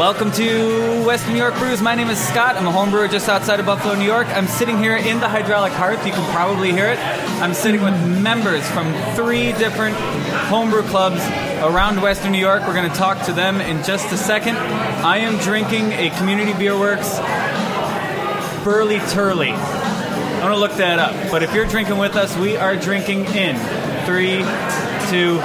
Welcome 0.00 0.32
to 0.32 1.04
Western 1.04 1.34
New 1.34 1.38
York 1.40 1.54
Brews. 1.58 1.82
My 1.82 1.94
name 1.94 2.08
is 2.08 2.18
Scott. 2.18 2.56
I'm 2.56 2.66
a 2.66 2.72
home 2.72 2.90
brewer 2.90 3.06
just 3.06 3.28
outside 3.28 3.60
of 3.60 3.66
Buffalo, 3.66 3.94
New 3.94 4.06
York. 4.06 4.26
I'm 4.28 4.46
sitting 4.46 4.78
here 4.78 4.96
in 4.96 5.20
the 5.20 5.28
hydraulic 5.28 5.74
hearth. 5.74 6.06
You 6.06 6.12
can 6.12 6.32
probably 6.32 6.72
hear 6.72 6.86
it. 6.86 6.98
I'm 7.42 7.52
sitting 7.52 7.82
with 7.82 7.92
members 8.22 8.66
from 8.70 8.94
three 9.14 9.52
different 9.52 9.94
homebrew 10.48 10.84
clubs 10.84 11.20
around 11.60 12.00
Western 12.00 12.32
New 12.32 12.38
York. 12.38 12.62
We're 12.66 12.72
going 12.72 12.90
to 12.90 12.96
talk 12.96 13.26
to 13.26 13.34
them 13.34 13.60
in 13.60 13.84
just 13.84 14.10
a 14.10 14.16
second. 14.16 14.56
I 14.56 15.18
am 15.18 15.36
drinking 15.40 15.92
a 15.92 16.08
Community 16.16 16.54
Beer 16.54 16.78
Works 16.78 17.18
Burly 18.64 19.00
Turley. 19.10 19.50
I'm 19.50 20.40
going 20.40 20.54
to 20.54 20.58
look 20.58 20.76
that 20.76 20.98
up. 20.98 21.30
But 21.30 21.42
if 21.42 21.52
you're 21.52 21.66
drinking 21.66 21.98
with 21.98 22.16
us, 22.16 22.34
we 22.38 22.56
are 22.56 22.74
drinking 22.74 23.26
in 23.26 23.54
three, 24.06 24.38
two, 25.10 25.40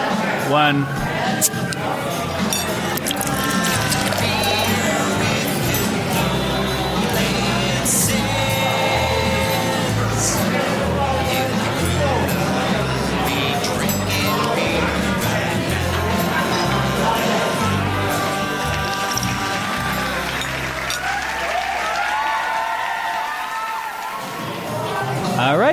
one. 0.50 0.86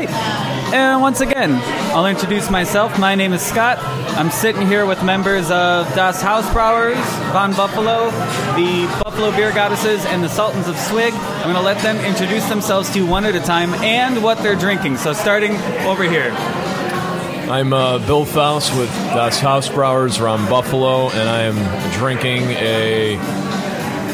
Right. 0.06 0.72
And 0.74 1.00
once 1.02 1.20
again, 1.20 1.60
I'll 1.94 2.06
introduce 2.06 2.50
myself. 2.50 2.98
My 2.98 3.14
name 3.14 3.32
is 3.32 3.42
Scott. 3.42 3.78
I'm 4.16 4.30
sitting 4.30 4.66
here 4.66 4.86
with 4.86 5.02
members 5.02 5.50
of 5.50 5.86
Das 5.94 6.22
Hausbrauers, 6.22 6.96
Von 7.32 7.52
Buffalo, 7.54 8.10
the 8.56 8.86
Buffalo 9.04 9.30
Beer 9.32 9.52
Goddesses, 9.52 10.04
and 10.06 10.22
the 10.22 10.28
Sultans 10.28 10.68
of 10.68 10.78
Swig. 10.78 11.12
I'm 11.14 11.42
going 11.42 11.54
to 11.54 11.60
let 11.60 11.82
them 11.82 11.98
introduce 12.04 12.48
themselves 12.48 12.90
to 12.92 13.00
you 13.00 13.06
one 13.06 13.24
at 13.24 13.34
a 13.34 13.40
time 13.40 13.74
and 13.74 14.22
what 14.22 14.38
they're 14.38 14.56
drinking. 14.56 14.96
So 14.96 15.12
starting 15.12 15.56
over 15.86 16.04
here. 16.04 16.30
I'm 17.50 17.72
uh, 17.72 17.98
Bill 17.98 18.24
Faust 18.24 18.74
with 18.78 18.88
Das 18.88 19.38
Hausbrauers 19.40 20.18
from 20.18 20.48
Buffalo, 20.48 21.10
and 21.10 21.28
I 21.28 21.42
am 21.42 21.92
drinking 21.92 22.44
a 22.50 23.16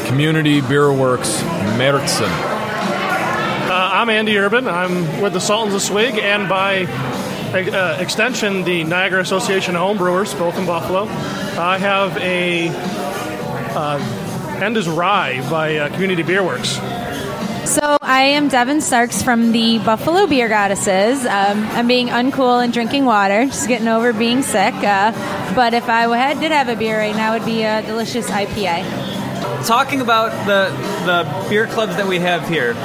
Community 0.07 0.59
Beer 0.59 0.91
Works 0.91 1.41
Märzen. 1.77 2.48
I'm 3.99 4.09
Andy 4.09 4.37
Urban. 4.37 4.65
I'm 4.65 5.21
with 5.21 5.33
the 5.33 5.41
Sultans 5.41 5.75
of 5.75 5.81
Swig, 5.81 6.17
and 6.17 6.47
by 6.47 6.85
uh, 6.85 7.97
extension, 7.99 8.63
the 8.63 8.85
Niagara 8.85 9.19
Association 9.19 9.75
of 9.75 9.81
Homebrewers, 9.81 10.39
both 10.39 10.57
in 10.57 10.65
Buffalo. 10.65 11.03
I 11.59 11.77
have 11.79 12.15
a 12.15 12.69
uh, 13.75 14.59
End 14.63 14.77
is 14.77 14.87
Rye 14.87 15.45
by 15.49 15.75
uh, 15.75 15.89
Community 15.89 16.23
Beer 16.23 16.41
Works. 16.41 16.79
So 17.69 17.97
I 17.99 18.21
am 18.21 18.47
Devin 18.47 18.79
Starks 18.79 19.21
from 19.21 19.51
the 19.51 19.79
Buffalo 19.79 20.27
Beer 20.27 20.47
Goddesses. 20.47 21.25
Um, 21.25 21.67
I'm 21.71 21.87
being 21.87 22.07
uncool 22.07 22.63
and 22.63 22.71
drinking 22.71 23.03
water, 23.03 23.47
just 23.47 23.67
getting 23.67 23.89
over 23.89 24.13
being 24.13 24.43
sick. 24.43 24.75
Uh, 24.75 25.11
but 25.53 25.73
if 25.73 25.89
I 25.89 26.03
had, 26.15 26.39
did 26.39 26.53
have 26.53 26.69
a 26.69 26.77
beer 26.77 26.97
right 26.97 27.13
now, 27.17 27.35
it 27.35 27.39
would 27.39 27.45
be 27.45 27.63
a 27.63 27.81
delicious 27.81 28.29
IPA. 28.29 29.67
Talking 29.67 29.99
about 29.99 30.31
the 30.47 30.69
the 31.05 31.49
beer 31.49 31.67
clubs 31.67 31.97
that 31.97 32.07
we 32.07 32.19
have 32.19 32.47
here, 32.47 32.75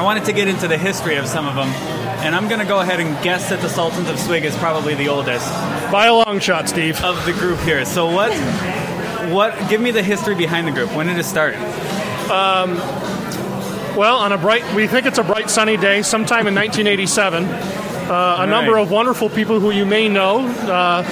I 0.00 0.02
wanted 0.02 0.24
to 0.24 0.32
get 0.32 0.48
into 0.48 0.66
the 0.66 0.78
history 0.78 1.16
of 1.16 1.26
some 1.26 1.46
of 1.46 1.54
them, 1.54 1.68
and 2.24 2.34
I'm 2.34 2.48
going 2.48 2.60
to 2.60 2.66
go 2.66 2.80
ahead 2.80 3.00
and 3.00 3.22
guess 3.22 3.50
that 3.50 3.60
the 3.60 3.68
Sultans 3.68 4.08
of 4.08 4.18
Swig 4.18 4.46
is 4.46 4.56
probably 4.56 4.94
the 4.94 5.08
oldest 5.08 5.46
By 5.92 6.06
a 6.06 6.14
long 6.14 6.40
shot, 6.40 6.70
Steve. 6.70 6.98
of 7.04 7.22
the 7.26 7.34
group 7.34 7.58
here. 7.60 7.84
So 7.84 8.06
what? 8.10 8.32
What? 9.30 9.68
Give 9.68 9.78
me 9.78 9.90
the 9.90 10.02
history 10.02 10.34
behind 10.34 10.66
the 10.66 10.70
group. 10.72 10.94
When 10.96 11.06
did 11.08 11.18
it 11.18 11.24
start? 11.24 11.54
Well, 13.94 14.16
on 14.16 14.32
a 14.32 14.38
bright, 14.38 14.64
we 14.74 14.86
think 14.86 15.04
it's 15.04 15.18
a 15.18 15.22
bright 15.22 15.50
sunny 15.50 15.76
day, 15.76 16.00
sometime 16.00 16.46
in 16.46 16.54
1987. 16.54 17.44
Uh, 17.44 18.36
a 18.40 18.46
number 18.46 18.78
of 18.78 18.90
wonderful 18.90 19.28
people 19.28 19.60
who 19.60 19.70
you 19.70 19.84
may 19.84 20.08
know, 20.08 20.46
uh, 20.46 21.02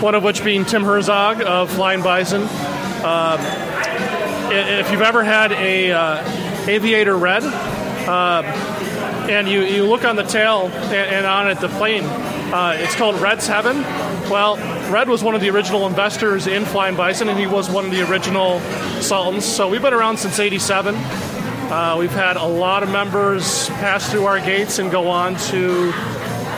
one 0.00 0.14
of 0.14 0.22
which 0.22 0.44
being 0.44 0.66
Tim 0.66 0.82
Herzog 0.84 1.40
of 1.40 1.70
Flying 1.72 2.02
Bison. 2.02 2.42
Uh, 2.42 3.38
i- 4.50 4.80
if 4.80 4.90
you've 4.92 5.00
ever 5.00 5.24
had 5.24 5.52
a 5.52 5.90
uh, 5.92 6.66
Aviator 6.68 7.16
Red, 7.16 7.42
uh, 8.08 8.42
and 9.28 9.48
you, 9.48 9.62
you 9.62 9.84
look 9.84 10.04
on 10.04 10.16
the 10.16 10.22
tail 10.22 10.66
and, 10.66 10.94
and 10.94 11.26
on 11.26 11.48
it 11.50 11.60
the 11.60 11.68
plane, 11.68 12.04
uh, 12.04 12.76
it's 12.78 12.94
called 12.94 13.20
Red's 13.20 13.46
Heaven. 13.46 13.82
Well, 14.30 14.56
Red 14.92 15.08
was 15.08 15.22
one 15.22 15.34
of 15.34 15.40
the 15.40 15.50
original 15.50 15.86
investors 15.86 16.46
in 16.46 16.64
Flying 16.64 16.96
Bison, 16.96 17.28
and 17.28 17.38
he 17.38 17.46
was 17.46 17.68
one 17.68 17.84
of 17.84 17.90
the 17.90 18.08
original 18.08 18.60
Sultans. 19.00 19.44
So 19.44 19.68
we've 19.68 19.82
been 19.82 19.94
around 19.94 20.18
since 20.18 20.38
'87. 20.38 20.94
Uh, 20.94 21.96
we've 21.98 22.12
had 22.12 22.36
a 22.36 22.44
lot 22.44 22.84
of 22.84 22.90
members 22.90 23.68
pass 23.70 24.08
through 24.08 24.26
our 24.26 24.38
gates 24.38 24.78
and 24.78 24.90
go 24.90 25.08
on 25.08 25.34
to 25.36 25.90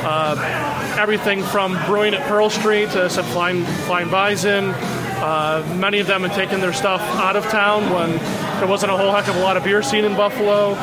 uh, 0.04 0.96
everything 0.98 1.42
from 1.42 1.78
brewing 1.86 2.12
at 2.12 2.26
Pearl 2.28 2.50
Street 2.50 2.90
to 2.90 3.08
Flying, 3.08 3.64
Flying 3.86 4.10
Bison. 4.10 4.66
Uh, 4.66 5.66
many 5.78 5.98
of 5.98 6.06
them 6.06 6.22
had 6.22 6.32
taken 6.32 6.60
their 6.60 6.72
stuff 6.72 7.00
out 7.00 7.36
of 7.36 7.44
town 7.44 7.90
when 7.90 8.10
there 8.58 8.68
wasn't 8.68 8.92
a 8.92 8.96
whole 8.96 9.10
heck 9.10 9.28
of 9.28 9.36
a 9.36 9.40
lot 9.40 9.56
of 9.56 9.64
beer 9.64 9.82
scene 9.82 10.04
in 10.04 10.14
Buffalo. 10.14 10.74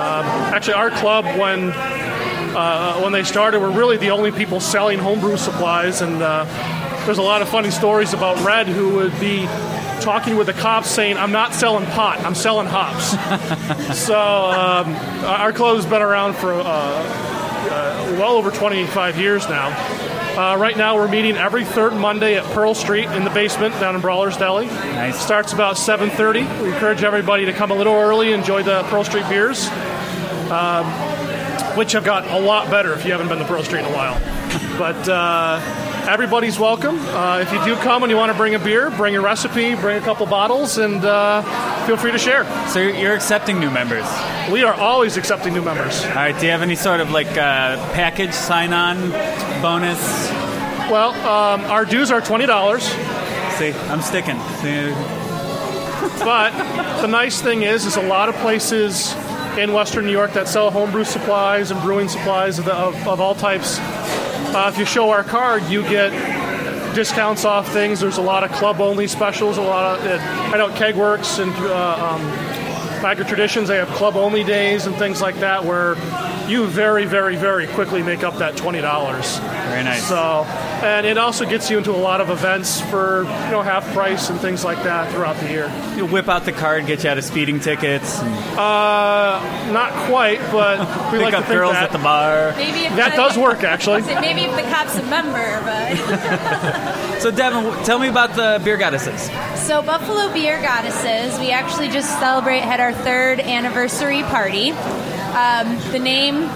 Um, 0.00 0.24
actually, 0.54 0.74
our 0.74 0.90
club, 0.90 1.26
when 1.38 1.72
uh, 2.56 3.00
when 3.00 3.12
they 3.12 3.22
started, 3.22 3.60
were 3.60 3.70
really 3.70 3.98
the 3.98 4.12
only 4.12 4.32
people 4.32 4.58
selling 4.58 4.98
homebrew 4.98 5.36
supplies, 5.36 6.00
and 6.00 6.22
uh, 6.22 6.46
there's 7.04 7.18
a 7.18 7.22
lot 7.22 7.42
of 7.42 7.50
funny 7.50 7.70
stories 7.70 8.14
about 8.14 8.42
Red, 8.42 8.66
who 8.66 8.94
would 8.94 9.20
be 9.20 9.44
talking 10.00 10.38
with 10.38 10.46
the 10.46 10.54
cops 10.54 10.88
saying, 10.88 11.18
"I'm 11.18 11.32
not 11.32 11.52
selling 11.52 11.84
pot, 11.84 12.18
I'm 12.20 12.34
selling 12.34 12.66
hops." 12.66 13.10
so 13.98 14.18
um, 14.18 14.94
our 15.26 15.52
club 15.52 15.76
has 15.76 15.84
been 15.84 16.00
around 16.00 16.34
for 16.34 16.54
uh, 16.54 16.64
uh, 16.64 18.16
well 18.18 18.32
over 18.32 18.50
25 18.50 19.18
years 19.18 19.46
now. 19.50 19.68
Uh, 20.36 20.56
right 20.56 20.76
now, 20.76 20.96
we're 20.96 21.08
meeting 21.08 21.36
every 21.36 21.64
third 21.64 21.92
Monday 21.92 22.36
at 22.36 22.44
Pearl 22.52 22.74
Street 22.74 23.06
in 23.10 23.24
the 23.24 23.30
basement 23.30 23.74
down 23.80 23.94
in 23.94 24.00
Brawler's 24.00 24.36
Deli. 24.36 24.66
Nice. 24.66 25.20
Starts 25.20 25.52
about 25.52 25.76
7:30. 25.76 26.62
We 26.62 26.72
encourage 26.72 27.02
everybody 27.02 27.44
to 27.46 27.52
come 27.52 27.70
a 27.70 27.74
little 27.74 27.94
early, 27.94 28.32
enjoy 28.32 28.62
the 28.62 28.82
Pearl 28.84 29.04
Street 29.04 29.28
beers 29.28 29.68
which 31.76 31.92
have 31.92 32.04
got 32.04 32.26
a 32.28 32.38
lot 32.38 32.70
better 32.70 32.92
if 32.94 33.04
you 33.04 33.12
haven't 33.12 33.28
been 33.28 33.38
to 33.38 33.44
Pearl 33.44 33.62
Street 33.62 33.80
in 33.80 33.86
a 33.86 33.94
while. 33.94 34.20
But 34.78 35.08
uh, 35.08 35.60
everybody's 36.08 36.58
welcome. 36.58 36.98
Uh, 36.98 37.38
if 37.40 37.52
you 37.52 37.64
do 37.64 37.76
come 37.82 38.02
and 38.02 38.10
you 38.10 38.16
want 38.16 38.30
to 38.32 38.36
bring 38.38 38.54
a 38.54 38.58
beer, 38.58 38.90
bring 38.90 39.16
a 39.16 39.20
recipe, 39.20 39.74
bring 39.74 39.96
a 39.96 40.00
couple 40.00 40.26
bottles, 40.26 40.78
and 40.78 41.04
uh, 41.04 41.42
feel 41.86 41.96
free 41.96 42.12
to 42.12 42.18
share. 42.18 42.44
So 42.68 42.80
you're 42.80 42.94
you're 42.94 43.14
accepting 43.14 43.58
new 43.60 43.70
members. 43.70 44.04
We 44.50 44.64
are 44.64 44.74
always 44.74 45.16
accepting 45.16 45.54
new 45.54 45.62
members. 45.62 46.04
All 46.04 46.14
right. 46.14 46.38
Do 46.38 46.46
you 46.46 46.52
have 46.52 46.62
any 46.62 46.76
sort 46.76 47.00
of 47.00 47.10
like 47.10 47.28
uh, 47.28 47.76
package 47.92 48.32
sign-on 48.32 49.10
bonus? 49.62 49.98
Well, 50.90 51.10
um, 51.26 51.60
our 51.70 51.84
dues 51.84 52.10
are 52.10 52.20
twenty 52.20 52.46
dollars, 52.46 52.82
See, 53.60 53.72
I'm 53.72 54.00
sticking. 54.00 54.38
But 56.24 56.50
the 57.02 57.08
nice 57.08 57.42
thing 57.42 57.60
is, 57.60 57.84
is 57.84 57.96
a 57.96 58.02
lot 58.02 58.30
of 58.30 58.34
places 58.36 59.14
in 59.58 59.74
Western 59.74 60.06
New 60.06 60.12
York 60.12 60.32
that 60.32 60.48
sell 60.48 60.70
homebrew 60.70 61.04
supplies 61.04 61.70
and 61.70 61.78
brewing 61.82 62.08
supplies 62.08 62.58
of, 62.58 62.64
the, 62.64 62.74
of, 62.74 63.06
of 63.06 63.20
all 63.20 63.34
types. 63.34 63.78
Uh, 64.54 64.68
if 64.72 64.78
you 64.78 64.84
show 64.84 65.10
our 65.10 65.22
card, 65.22 65.62
you 65.64 65.82
get 65.82 66.10
discounts 66.94 67.44
off 67.44 67.72
things. 67.72 68.00
There's 68.00 68.18
a 68.18 68.22
lot 68.22 68.42
of 68.42 68.50
club-only 68.52 69.06
specials. 69.06 69.58
A 69.58 69.62
lot 69.62 70.00
of 70.00 70.06
uh, 70.06 70.18
I 70.52 70.56
know 70.58 70.68
at 70.68 70.76
Kegworks 70.76 71.40
and 71.40 71.52
uh, 71.66 72.14
um, 72.14 72.22
Niagara 73.02 73.24
Traditions 73.24 73.68
they 73.68 73.76
have 73.76 73.88
club-only 73.90 74.42
days 74.42 74.86
and 74.86 74.96
things 74.96 75.20
like 75.22 75.36
that 75.36 75.64
where 75.64 75.94
you 76.48 76.66
very, 76.66 77.04
very, 77.04 77.36
very 77.36 77.68
quickly 77.68 78.02
make 78.02 78.24
up 78.24 78.36
that 78.38 78.56
twenty 78.56 78.80
dollars. 78.80 79.38
very 79.38 79.84
nice. 79.84 80.06
So, 80.08 80.44
and 80.82 81.06
it 81.06 81.18
also 81.18 81.44
gets 81.44 81.70
you 81.70 81.78
into 81.78 81.90
a 81.90 81.96
lot 81.96 82.20
of 82.20 82.30
events 82.30 82.80
for 82.80 83.22
you 83.24 83.50
know 83.50 83.62
half 83.62 83.84
price 83.92 84.30
and 84.30 84.38
things 84.40 84.64
like 84.64 84.82
that 84.84 85.10
throughout 85.12 85.36
the 85.36 85.48
year. 85.50 85.70
you 85.96 86.06
whip 86.06 86.28
out 86.28 86.44
the 86.44 86.52
card, 86.52 86.78
and 86.80 86.88
get 86.88 87.04
you 87.04 87.10
out 87.10 87.18
of 87.18 87.24
speeding 87.24 87.60
tickets, 87.60 88.18
Uh, 88.20 89.40
not 89.72 89.92
quite, 90.08 90.40
but 90.50 90.78
we 91.12 91.18
pick 91.18 91.22
like 91.26 91.32
to 91.32 91.38
up 91.38 91.44
think 91.44 91.58
girls 91.58 91.72
that 91.72 91.84
at 91.84 91.92
the 91.92 91.98
bar. 91.98 92.52
Maybe 92.56 92.86
if 92.86 92.96
that 92.96 93.10
the- 93.12 93.16
does 93.16 93.36
work 93.38 93.62
actually. 93.64 94.02
Maybe 94.02 94.42
if 94.42 94.54
the 94.56 94.62
cop's 94.70 94.96
a 94.96 95.02
member, 95.04 95.60
but 95.64 97.20
So 97.20 97.30
Devin, 97.30 97.84
tell 97.84 97.98
me 97.98 98.08
about 98.08 98.34
the 98.34 98.60
beer 98.64 98.76
goddesses. 98.78 99.30
so 99.66 99.82
Buffalo 99.82 100.32
Beer 100.32 100.60
Goddesses. 100.62 101.38
We 101.38 101.50
actually 101.50 101.88
just 101.88 102.08
celebrate 102.18 102.60
had 102.60 102.80
our 102.80 102.92
third 102.92 103.40
anniversary 103.40 104.22
party. 104.24 104.70
Um, 104.72 105.78
the 105.92 105.98
name 105.98 106.48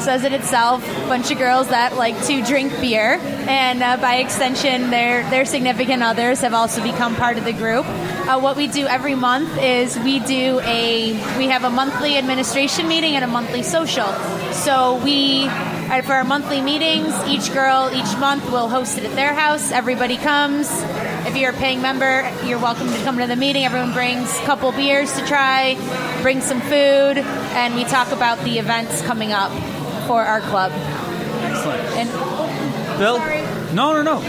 says 0.00 0.24
it 0.24 0.32
itself. 0.32 0.84
Bunch 1.08 1.30
of 1.30 1.38
girls 1.38 1.68
that 1.68 1.96
like 1.96 2.20
to 2.26 2.42
drink 2.42 2.72
beer, 2.80 3.18
and 3.20 3.82
uh, 3.82 3.96
by 3.98 4.16
extension, 4.16 4.90
their 4.90 5.28
their 5.30 5.44
significant 5.44 6.02
others 6.02 6.40
have 6.40 6.54
also 6.54 6.82
become 6.82 7.14
part 7.16 7.36
of 7.36 7.44
the 7.44 7.52
group. 7.52 7.84
Uh, 7.86 8.40
what 8.40 8.56
we 8.56 8.66
do 8.66 8.86
every 8.86 9.14
month 9.14 9.58
is 9.58 9.98
we 9.98 10.18
do 10.20 10.60
a 10.60 11.12
we 11.36 11.46
have 11.46 11.64
a 11.64 11.70
monthly 11.70 12.16
administration 12.16 12.88
meeting 12.88 13.14
and 13.14 13.24
a 13.24 13.28
monthly 13.28 13.62
social. 13.62 14.10
So 14.52 15.02
we 15.04 15.46
uh, 15.48 16.02
for 16.02 16.14
our 16.14 16.24
monthly 16.24 16.60
meetings, 16.60 17.14
each 17.26 17.52
girl 17.52 17.90
each 17.92 18.16
month 18.18 18.50
will 18.50 18.68
host 18.68 18.96
it 18.96 19.04
at 19.04 19.14
their 19.16 19.34
house. 19.34 19.70
Everybody 19.70 20.16
comes. 20.16 20.70
if 21.26 21.36
you're 21.36 21.50
a 21.50 21.54
paying 21.54 21.82
member, 21.82 22.28
you're 22.44 22.58
welcome 22.58 22.88
to 22.88 23.02
come 23.02 23.18
to 23.18 23.26
the 23.26 23.36
meeting. 23.36 23.64
Everyone 23.64 23.92
brings 23.92 24.34
a 24.38 24.44
couple 24.44 24.72
beers 24.72 25.12
to 25.18 25.26
try, 25.26 25.76
bring 26.22 26.40
some 26.40 26.60
food, 26.62 27.18
and 27.58 27.74
we 27.74 27.84
talk 27.84 28.12
about 28.12 28.38
the 28.44 28.58
events 28.58 29.02
coming 29.02 29.32
up 29.32 29.52
for 30.10 30.24
our 30.24 30.40
club. 30.40 30.72
Excellent. 30.74 31.80
And 31.94 32.08
Bill? 32.98 33.16
Sorry. 33.18 33.42
No, 33.72 33.92
no, 33.94 34.02
no. 34.02 34.20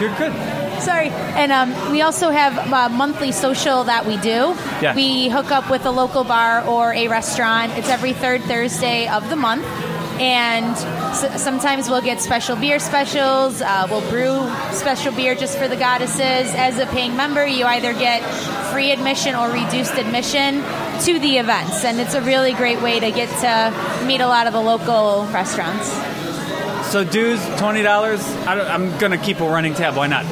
You're 0.00 0.14
good. 0.16 0.32
Sorry. 0.80 1.08
And 1.10 1.50
um, 1.50 1.90
we 1.90 2.00
also 2.02 2.30
have 2.30 2.56
a 2.72 2.88
monthly 2.94 3.32
social 3.32 3.82
that 3.84 4.06
we 4.06 4.18
do. 4.18 4.54
Yeah. 4.80 4.94
We 4.94 5.28
hook 5.28 5.50
up 5.50 5.68
with 5.68 5.84
a 5.84 5.90
local 5.90 6.22
bar 6.22 6.64
or 6.64 6.94
a 6.94 7.08
restaurant. 7.08 7.72
It's 7.76 7.88
every 7.88 8.12
third 8.12 8.42
Thursday 8.42 9.08
of 9.08 9.28
the 9.30 9.34
month. 9.36 9.64
And 10.20 10.76
s- 10.76 11.42
sometimes 11.42 11.90
we'll 11.90 12.02
get 12.02 12.20
special 12.20 12.54
beer 12.54 12.78
specials. 12.78 13.60
Uh, 13.60 13.88
we'll 13.90 14.08
brew 14.10 14.38
special 14.72 15.12
beer 15.12 15.34
just 15.34 15.58
for 15.58 15.66
the 15.66 15.76
goddesses. 15.76 16.54
As 16.54 16.78
a 16.78 16.86
paying 16.86 17.16
member, 17.16 17.44
you 17.44 17.64
either 17.64 17.92
get 17.94 18.22
free 18.70 18.90
admission 18.92 19.34
or 19.34 19.50
reduced 19.50 19.94
admission 19.94 20.62
to 21.04 21.18
the 21.18 21.38
events. 21.38 21.84
And 21.84 21.98
it's 22.00 22.14
a 22.14 22.20
really 22.22 22.52
great 22.52 22.80
way 22.82 23.00
to 23.00 23.10
get 23.10 23.28
to 23.40 24.04
meet 24.06 24.20
a 24.20 24.26
lot 24.26 24.46
of 24.46 24.52
the 24.52 24.60
local 24.60 25.26
restaurants. 25.32 25.90
So 26.90 27.04
dues, 27.04 27.40
twenty 27.58 27.82
dollars. 27.82 28.20
I'm 28.46 28.96
gonna 28.98 29.18
keep 29.18 29.40
a 29.40 29.48
running 29.48 29.74
tab. 29.74 29.94
Why 29.96 30.06
not? 30.08 30.24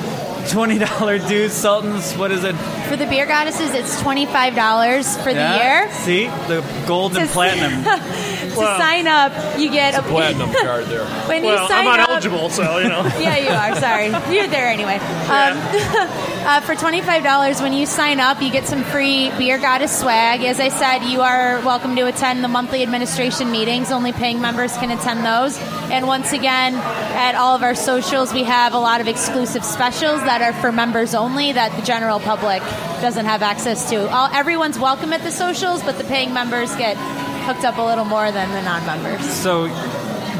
Twenty 0.50 0.79
dollar 0.79 1.19
dues, 1.19 1.52
Sultans. 1.52 2.14
What 2.14 2.32
is 2.32 2.43
it? 2.43 2.55
For 2.88 2.96
the 2.96 3.06
beer 3.06 3.26
goddesses, 3.26 3.75
it's 3.75 4.00
$25 4.00 5.23
for 5.23 5.35
the 5.35 5.58
year. 5.61 5.93
See 5.93 6.26
the 6.49 6.64
gold 6.87 7.19
and 7.19 7.29
platinum. 7.29 7.85
to 7.85 8.55
Well, 8.56 8.79
sign 8.81 9.06
up, 9.06 9.58
you 9.58 9.70
get 9.70 9.94
a 9.94 10.00
Platinum 10.02 10.50
card 10.62 10.87
there. 10.87 11.05
when 11.29 11.44
you 11.44 11.50
Well, 11.50 11.69
sign 11.69 11.81
I'm 11.81 11.85
not 11.85 12.00
up, 12.00 12.08
eligible, 12.08 12.49
so 12.49 12.79
you 12.79 12.88
know. 12.88 13.02
Yeah, 13.20 13.37
you 13.37 13.50
are. 13.50 13.79
Sorry, 13.79 14.06
you're 14.35 14.46
there 14.49 14.69
anyway. 14.69 14.94
Um, 15.29 15.58
uh, 16.49 16.62
for 16.62 16.75
twenty 16.75 17.03
five 17.03 17.23
dollars, 17.23 17.61
when 17.61 17.75
you 17.75 17.85
sign 17.85 18.21
up, 18.21 18.41
you 18.41 18.50
get 18.50 18.65
some 18.65 18.83
free 18.85 19.31
beer 19.37 19.59
goddess 19.59 20.00
swag. 20.00 20.41
As 20.41 20.59
I 20.59 20.71
said, 20.71 21.00
you 21.00 21.21
are 21.21 21.61
welcome 21.61 21.95
to 21.97 22.06
attend 22.06 22.43
the 22.43 22.49
monthly 22.49 22.83
administration 22.83 23.50
meetings. 23.50 23.91
Only 23.91 24.12
paying 24.12 24.41
members 24.41 24.75
can 24.79 24.91
attend 24.91 25.27
those. 25.27 25.59
And 25.93 26.06
once 26.06 26.33
again, 26.33 26.75
at 26.75 27.35
all 27.35 27.55
of 27.55 27.62
our 27.62 27.75
socials, 27.75 28.33
we 28.33 28.45
have 28.45 28.73
a 28.73 28.79
lot 28.79 29.03
of 29.03 29.09
exclusive 29.09 29.62
specials 29.62 30.21
that 30.23 30.41
are 30.41 30.59
for 30.59 30.73
members 30.73 31.15
only 31.15 31.53
that 31.53 31.77
the 31.77 31.83
general 31.83 32.19
public 32.19 32.62
doesn't 33.03 33.27
have 33.27 33.43
access 33.43 33.91
to. 33.91 34.09
All, 34.09 34.31
everyone's 34.33 34.79
welcome 34.79 35.12
at 35.12 35.23
the 35.23 35.31
socials, 35.31 35.83
but 35.83 35.99
the 35.99 36.05
paying 36.05 36.33
members 36.33 36.75
get 36.77 36.97
hooked 37.45 37.65
up 37.65 37.77
a 37.77 37.83
little 37.83 38.06
more 38.06 38.33
than 38.33 38.50
the 38.53 38.62
non-members. 38.62 39.23
So, 39.31 39.69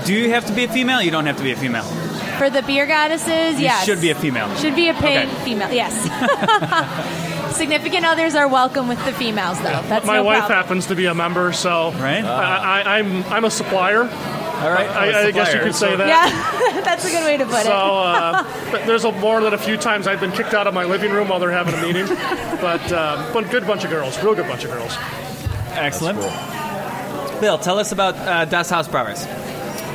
do 0.07 0.15
you 0.15 0.31
have 0.31 0.47
to 0.47 0.55
be 0.55 0.65
a 0.65 0.69
female? 0.69 1.03
You 1.03 1.11
don't 1.11 1.27
have 1.27 1.37
to 1.37 1.43
be 1.43 1.53
a 1.53 1.57
female. 1.57 1.85
For 2.39 2.49
the 2.51 2.63
beer 2.63 2.87
goddesses, 2.87 3.59
You 3.59 3.65
yes. 3.67 3.85
should 3.85 4.01
be 4.01 4.11
a 4.11 4.15
female. 4.15 4.55
Should 4.57 4.75
be 4.77 4.89
a 4.89 4.95
paying 4.95 5.29
Okay. 5.29 5.45
female, 5.45 5.73
yes. 5.73 5.93
Significant 7.57 8.05
others 8.07 8.35
are 8.35 8.47
welcome 8.47 8.87
with 8.89 9.05
the 9.05 9.13
females, 9.13 9.59
though. 9.59 9.83
That's 9.89 10.07
My 10.07 10.17
no 10.17 10.25
wife 10.25 10.39
problem. 10.47 10.57
happens 10.59 10.87
to 10.87 10.95
be 10.95 11.07
a 11.07 11.15
member, 11.15 11.53
so 11.53 11.91
Right. 11.93 12.25
I, 12.25 12.83
I, 12.83 12.99
I'm 12.99 13.25
I'm 13.25 13.45
a 13.45 13.51
supplier. 13.51 14.03
All 14.03 14.71
right. 14.71 14.89
I, 14.89 15.27
I 15.29 15.31
guess 15.31 15.53
you 15.55 15.61
could 15.61 15.75
say 15.75 15.95
that. 15.97 16.07
Yeah, 16.09 16.81
that's 16.85 17.05
a 17.05 17.11
good 17.11 17.25
way 17.25 17.37
to 17.37 17.45
put 17.47 17.63
So 17.63 17.71
it. 17.71 17.75
uh, 17.75 18.45
there's 18.87 19.05
a, 19.05 19.13
more 19.13 19.41
than 19.41 19.55
a 19.55 19.59
few 19.59 19.77
times 19.77 20.07
I've 20.07 20.21
been 20.21 20.33
kicked 20.33 20.53
out 20.55 20.67
of 20.67 20.75
my 20.75 20.85
living 20.85 21.11
room 21.13 21.29
while 21.29 21.39
they're 21.41 21.51
having 21.53 21.75
a 21.75 21.83
meeting. 21.83 22.07
But 22.61 22.93
uh, 22.93 23.31
but 23.33 23.51
good 23.51 23.67
bunch 23.67 23.85
of 23.85 23.91
girls, 23.91 24.21
real 24.23 24.35
good 24.35 24.47
bunch 24.49 24.65
of 24.65 24.71
girls. 24.73 24.97
Excellent. 25.75 26.19
Bill, 27.41 27.57
tell 27.59 27.79
us 27.79 27.93
about 27.93 28.17
uh, 28.17 28.45
Das 28.47 28.71
Hausbrauers. 28.71 29.25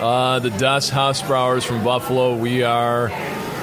Uh, 0.03 0.39
the 0.39 0.49
Das 0.49 0.91
Hausbrauers 0.91 1.63
from 1.63 1.81
Buffalo. 1.81 2.35
We 2.35 2.61
are 2.61 3.07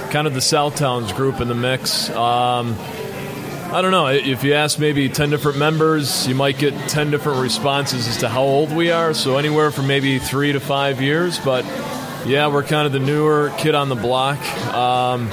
kind 0.08 0.26
of 0.26 0.32
the 0.32 0.40
Southtowns 0.40 1.14
group 1.14 1.38
in 1.38 1.48
the 1.48 1.54
mix. 1.54 2.08
Um, 2.08 2.76
I 2.78 3.82
don't 3.82 3.90
know. 3.90 4.06
If 4.06 4.42
you 4.42 4.54
ask 4.54 4.78
maybe 4.78 5.10
10 5.10 5.28
different 5.28 5.58
members, 5.58 6.26
you 6.26 6.34
might 6.34 6.56
get 6.56 6.72
10 6.88 7.10
different 7.10 7.42
responses 7.42 8.08
as 8.08 8.16
to 8.20 8.30
how 8.30 8.40
old 8.40 8.74
we 8.74 8.90
are. 8.90 9.12
So 9.12 9.36
anywhere 9.36 9.70
from 9.70 9.86
maybe 9.86 10.18
three 10.18 10.52
to 10.52 10.60
five 10.60 11.02
years. 11.02 11.38
But 11.38 11.66
yeah, 12.24 12.46
we're 12.46 12.64
kind 12.64 12.86
of 12.86 12.94
the 12.94 13.00
newer 13.00 13.52
kid 13.58 13.74
on 13.74 13.90
the 13.90 13.94
block. 13.94 14.40
Um, 14.72 15.28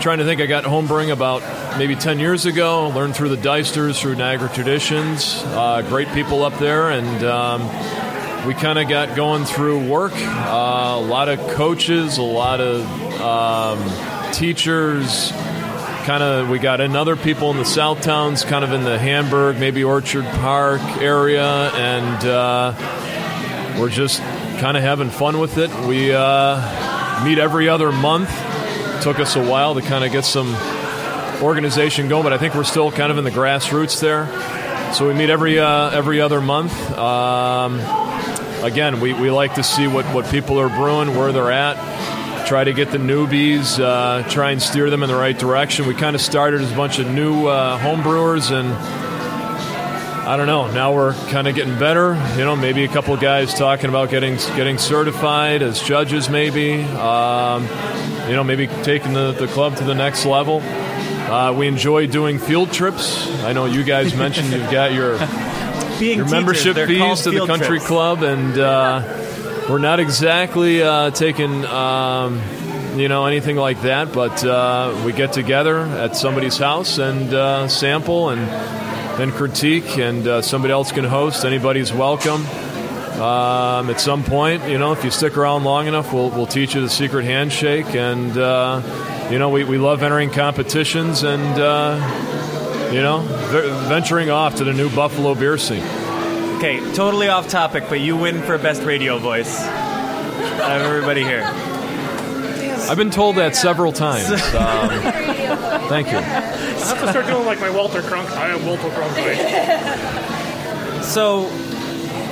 trying 0.00 0.20
to 0.20 0.24
think, 0.24 0.40
I 0.40 0.46
got 0.46 0.64
homebrewing 0.64 1.12
about 1.12 1.42
maybe 1.76 1.96
10 1.96 2.18
years 2.18 2.46
ago. 2.46 2.88
Learned 2.88 3.14
through 3.14 3.28
the 3.28 3.36
Deisters, 3.36 4.00
through 4.00 4.14
Niagara 4.14 4.48
Traditions. 4.48 5.42
Uh, 5.44 5.82
great 5.82 6.08
people 6.14 6.44
up 6.44 6.58
there. 6.60 6.88
And. 6.88 7.22
Um, 7.22 8.05
we 8.44 8.54
kind 8.54 8.78
of 8.78 8.88
got 8.88 9.16
going 9.16 9.44
through 9.44 9.88
work. 9.88 10.12
Uh, 10.14 10.96
a 10.96 11.00
lot 11.00 11.28
of 11.28 11.38
coaches, 11.50 12.18
a 12.18 12.22
lot 12.22 12.60
of 12.60 12.84
um, 13.20 14.32
teachers. 14.32 15.30
Kind 16.04 16.22
of, 16.22 16.48
we 16.48 16.58
got 16.58 16.80
another 16.80 17.16
people 17.16 17.50
in 17.50 17.56
the 17.56 17.64
South 17.64 18.00
Towns, 18.02 18.44
kind 18.44 18.64
of 18.64 18.72
in 18.72 18.84
the 18.84 18.98
Hamburg, 18.98 19.58
maybe 19.58 19.82
Orchard 19.82 20.24
Park 20.24 20.80
area, 21.00 21.70
and 21.74 22.24
uh, 22.24 23.76
we're 23.80 23.88
just 23.88 24.20
kind 24.20 24.76
of 24.76 24.82
having 24.84 25.10
fun 25.10 25.38
with 25.40 25.58
it. 25.58 25.70
We 25.86 26.12
uh, 26.14 27.24
meet 27.24 27.38
every 27.38 27.68
other 27.68 27.90
month. 27.90 28.30
Took 29.02 29.18
us 29.18 29.34
a 29.36 29.44
while 29.44 29.74
to 29.74 29.82
kind 29.82 30.04
of 30.04 30.12
get 30.12 30.24
some 30.24 30.54
organization 31.42 32.08
going, 32.08 32.22
but 32.22 32.32
I 32.32 32.38
think 32.38 32.54
we're 32.54 32.64
still 32.64 32.92
kind 32.92 33.10
of 33.10 33.18
in 33.18 33.24
the 33.24 33.30
grassroots 33.30 34.00
there. 34.00 34.26
So 34.94 35.08
we 35.08 35.14
meet 35.14 35.28
every 35.28 35.58
uh, 35.58 35.90
every 35.90 36.20
other 36.20 36.40
month. 36.40 36.72
Um, 36.92 37.80
again, 38.66 39.00
we, 39.00 39.12
we 39.14 39.30
like 39.30 39.54
to 39.54 39.62
see 39.62 39.86
what, 39.86 40.04
what 40.14 40.28
people 40.30 40.58
are 40.60 40.68
brewing, 40.68 41.16
where 41.16 41.32
they're 41.32 41.52
at, 41.52 42.46
try 42.46 42.64
to 42.64 42.72
get 42.72 42.90
the 42.90 42.98
newbies, 42.98 43.80
uh, 43.80 44.28
try 44.28 44.50
and 44.50 44.60
steer 44.60 44.90
them 44.90 45.02
in 45.02 45.08
the 45.08 45.16
right 45.16 45.38
direction. 45.38 45.86
We 45.86 45.94
kind 45.94 46.14
of 46.14 46.20
started 46.20 46.60
as 46.60 46.72
a 46.72 46.76
bunch 46.76 46.98
of 46.98 47.08
new 47.10 47.46
uh, 47.46 47.78
home 47.78 48.02
brewers, 48.02 48.50
and 48.50 48.68
I 50.26 50.36
don't 50.36 50.46
know. 50.46 50.70
Now 50.72 50.94
we're 50.94 51.14
kind 51.30 51.46
of 51.46 51.54
getting 51.54 51.78
better. 51.78 52.14
You 52.36 52.44
know, 52.44 52.56
maybe 52.56 52.84
a 52.84 52.88
couple 52.88 53.16
guys 53.16 53.54
talking 53.54 53.88
about 53.88 54.10
getting 54.10 54.36
getting 54.56 54.78
certified 54.78 55.62
as 55.62 55.80
judges, 55.80 56.28
maybe. 56.28 56.82
Um, 56.82 57.62
you 58.28 58.34
know, 58.34 58.42
maybe 58.42 58.66
taking 58.82 59.12
the, 59.12 59.32
the 59.32 59.46
club 59.46 59.76
to 59.76 59.84
the 59.84 59.94
next 59.94 60.26
level. 60.26 60.60
Uh, 60.62 61.52
we 61.52 61.66
enjoy 61.68 62.06
doing 62.06 62.38
field 62.38 62.72
trips. 62.72 63.28
I 63.42 63.52
know 63.52 63.66
you 63.66 63.84
guys 63.84 64.14
mentioned 64.16 64.50
you've 64.50 64.70
got 64.70 64.92
your 64.92 65.16
Being 65.98 66.18
your 66.18 66.26
teachers, 66.26 66.32
membership 66.32 66.76
fees 66.86 67.22
to 67.22 67.30
the 67.30 67.46
country 67.46 67.78
trips. 67.78 67.86
club, 67.86 68.22
and 68.22 68.58
uh, 68.58 69.02
we're 69.68 69.78
not 69.78 70.00
exactly 70.00 70.82
uh, 70.82 71.10
taking 71.10 71.64
um, 71.64 72.40
you 72.96 73.08
know 73.08 73.26
anything 73.26 73.56
like 73.56 73.82
that. 73.82 74.12
But 74.12 74.44
uh, 74.44 75.02
we 75.04 75.12
get 75.12 75.32
together 75.32 75.78
at 75.78 76.16
somebody's 76.16 76.58
house 76.58 76.98
and 76.98 77.32
uh, 77.32 77.68
sample 77.68 78.30
and 78.30 78.40
then 79.18 79.32
critique, 79.32 79.98
and 79.98 80.26
uh, 80.26 80.42
somebody 80.42 80.72
else 80.72 80.92
can 80.92 81.04
host. 81.04 81.44
Anybody's 81.44 81.92
welcome. 81.92 82.46
Um, 83.16 83.88
at 83.88 83.98
some 83.98 84.24
point, 84.24 84.68
you 84.68 84.76
know, 84.76 84.92
if 84.92 85.02
you 85.02 85.10
stick 85.10 85.38
around 85.38 85.64
long 85.64 85.86
enough, 85.86 86.12
we'll, 86.12 86.28
we'll 86.28 86.46
teach 86.46 86.74
you 86.74 86.82
the 86.82 86.90
secret 86.90 87.24
handshake. 87.24 87.86
And, 87.94 88.36
uh, 88.36 88.82
you 89.30 89.38
know, 89.38 89.48
we, 89.48 89.64
we 89.64 89.78
love 89.78 90.02
entering 90.02 90.28
competitions 90.28 91.22
and, 91.22 91.58
uh, 91.58 91.96
you 92.96 93.02
know, 93.02 93.20
venturing 93.88 94.30
off 94.30 94.54
to 94.54 94.64
the 94.64 94.72
new 94.72 94.88
Buffalo 94.88 95.34
beer 95.34 95.58
scene. 95.58 95.84
Okay, 96.56 96.78
totally 96.94 97.28
off 97.28 97.46
topic, 97.46 97.84
but 97.90 98.00
you 98.00 98.16
win 98.16 98.40
for 98.40 98.56
best 98.56 98.84
radio 98.84 99.18
voice. 99.18 99.60
Out 99.60 100.80
of 100.80 100.86
everybody 100.86 101.22
here. 101.22 101.42
I've 102.88 102.96
been 102.96 103.10
told 103.10 103.36
that 103.36 103.54
several 103.54 103.92
times. 103.92 104.30
Um, 104.56 104.88
thank 105.90 106.10
you. 106.10 106.16
I 106.16 106.22
have 106.22 107.00
to 107.00 107.10
start 107.10 107.26
doing 107.26 107.44
like 107.44 107.60
my 107.60 107.68
Walter 107.68 108.00
Crunk. 108.00 108.30
I 108.30 108.48
am 108.48 108.64
Walter 108.64 108.88
Crunk. 108.88 109.14
So, 111.04 111.50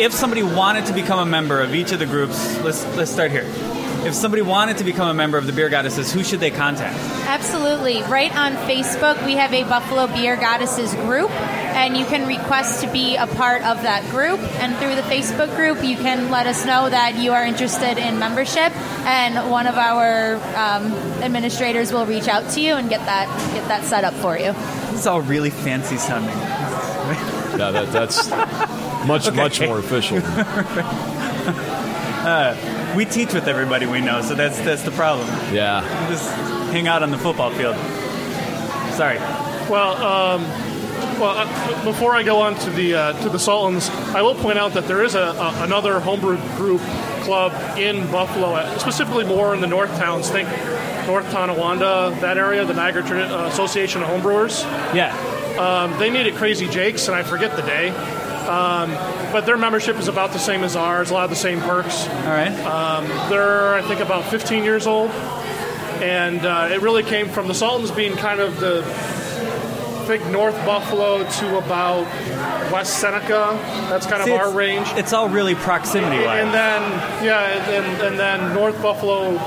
if 0.01 0.15
somebody 0.15 0.43
wanted 0.43 0.87
to 0.87 0.95
become 0.95 1.19
a 1.19 1.27
member 1.27 1.61
of 1.61 1.75
each 1.75 1.93
of 1.93 1.99
the 1.99 2.07
groups, 2.07 2.59
let's 2.61 2.87
let's 2.97 3.13
start 3.13 3.31
here. 3.31 3.45
If 4.05 4.13
somebody 4.13 4.43
wanted 4.43 4.77
to 4.79 4.85
become 4.85 5.09
a 5.09 5.15
member 5.15 5.39
of 5.39 5.47
the 5.47 5.53
Beer 5.53 5.71
Goddesses, 5.71 6.13
who 6.13 6.23
should 6.23 6.39
they 6.39 6.51
contact? 6.51 6.95
Absolutely. 7.27 8.03
Right 8.03 8.35
on 8.37 8.53
Facebook, 8.69 9.25
we 9.25 9.33
have 9.33 9.55
a 9.55 9.65
Buffalo 9.65 10.07
Beer 10.09 10.37
Goddesses 10.37 10.93
group, 10.95 11.31
and 11.31 11.97
you 11.97 12.05
can 12.05 12.29
request 12.29 12.85
to 12.85 12.93
be 12.93 13.17
a 13.17 13.27
part 13.27 13.63
of 13.63 13.81
that 13.81 14.05
group. 14.11 14.39
And 14.61 14.77
through 14.77 14.97
the 14.97 15.03
Facebook 15.03 15.57
group, 15.57 15.83
you 15.83 15.97
can 15.97 16.31
let 16.31 16.47
us 16.47 16.67
know 16.67 16.91
that 16.91 17.17
you 17.17 17.33
are 17.33 17.45
interested 17.45 17.97
in 17.97 18.19
membership, 18.19 18.77
and 19.07 19.51
one 19.51 19.67
of 19.67 19.77
our 19.77 20.35
um, 20.55 20.93
administrators 21.23 21.91
will 21.91 22.05
reach 22.05 22.29
out 22.29 22.51
to 22.51 22.61
you 22.61 22.75
and 22.75 22.91
get 22.91 23.01
that 23.07 23.27
get 23.55 23.67
that 23.69 23.85
set 23.85 24.05
up 24.05 24.13
for 24.15 24.37
you. 24.37 24.53
This 24.53 25.01
is 25.01 25.07
all 25.07 25.23
really 25.23 25.51
fancy 25.51 25.97
sounding. 25.97 26.37
Yeah, 27.55 27.71
that, 27.71 27.93
that's 27.93 28.31
much, 29.07 29.33
much 29.33 29.61
more 29.61 29.79
official. 29.79 30.17
We 32.95 33.05
teach 33.05 33.35
with 33.35 33.49
everybody 33.49 33.87
we 33.87 34.01
know, 34.01 34.23
so 34.23 34.35
that's 34.35 34.59
that's 34.61 34.83
the 34.83 34.91
problem. 34.93 35.29
Yeah. 35.53 35.83
We 36.07 36.15
just 36.15 36.31
hang 36.73 36.87
out 36.87 37.03
on 37.03 37.11
the 37.11 37.19
football 37.19 37.51
field. 37.51 37.77
Sorry. 38.95 39.19
Well, 39.69 39.97
um, 39.97 40.43
well, 41.19 41.37
uh, 41.39 41.85
before 41.85 42.15
I 42.15 42.23
go 42.23 42.41
on 42.41 42.55
to 42.57 42.71
the 42.71 42.95
uh, 42.95 43.23
to 43.23 43.29
the 43.29 43.39
Sultans, 43.39 43.89
I 44.15 44.23
will 44.23 44.35
point 44.35 44.59
out 44.59 44.75
that 44.75 44.87
there 44.87 45.03
is 45.03 45.15
a, 45.15 45.21
a 45.21 45.65
another 45.65 45.99
homebrew 46.01 46.37
group 46.57 46.81
club 47.23 47.53
in 47.79 48.11
Buffalo, 48.11 48.55
uh, 48.55 48.79
specifically 48.79 49.25
more 49.25 49.55
in 49.55 49.61
the 49.61 49.67
North 49.67 49.91
Towns. 49.99 50.29
Think 50.29 50.49
North 51.07 51.29
Tonawanda, 51.31 52.17
that 52.21 52.39
area, 52.39 52.65
the 52.65 52.75
Niagara 52.75 53.03
Tra- 53.03 53.23
uh, 53.25 53.47
Association 53.49 54.03
of 54.03 54.09
Homebrewers. 54.09 54.63
Yeah. 54.95 55.13
Um, 55.59 55.99
they 55.99 56.11
meet 56.11 56.27
at 56.27 56.35
Crazy 56.35 56.69
Jake's, 56.69 57.09
and 57.09 57.17
I 57.17 57.23
forget 57.23 57.57
the 57.57 57.63
day. 57.63 57.91
Um, 58.49 58.91
but 59.33 59.47
their 59.47 59.57
membership 59.57 59.97
is 59.97 60.09
about 60.09 60.33
the 60.33 60.39
same 60.39 60.63
as 60.65 60.77
ours, 60.77 61.11
a 61.11 61.15
lot 61.15 61.25
of 61.25 61.31
the 61.31 61.37
same 61.37 61.61
perks. 61.61 62.07
All 62.09 62.15
right. 62.27 63.29
They're, 63.31 63.75
I 63.75 63.83
think, 63.83 64.01
about 64.01 64.25
15 64.25 64.65
years 64.65 64.87
old. 64.87 65.11
And 66.03 66.45
uh, 66.45 66.69
it 66.73 66.83
really 66.83 67.03
came 67.03 67.29
from 67.29 67.49
the 67.49 67.55
Sultans 67.55 67.91
being 67.91 68.17
kind 68.17 68.41
of 68.41 68.61
the, 68.61 68.83
I 68.85 70.05
think, 70.07 70.27
North 70.27 70.57
Buffalo 70.67 71.19
to 71.29 71.57
about 71.59 72.05
West 72.73 72.99
Seneca. 73.01 73.57
That's 73.89 74.07
kind 74.07 74.23
See, 74.25 74.31
of 74.33 74.37
our 74.39 74.49
it's- 74.49 74.55
range. 74.57 74.87
It's 74.99 75.13
all 75.13 75.29
really 75.29 75.55
proximity 75.55 76.25
And 76.25 76.53
then, 76.53 76.83
yeah, 77.25 77.41
and, 77.47 77.85
and, 77.87 78.03
and 78.03 78.19
then 78.19 78.55
North 78.55 78.81
Buffalo, 78.83 79.39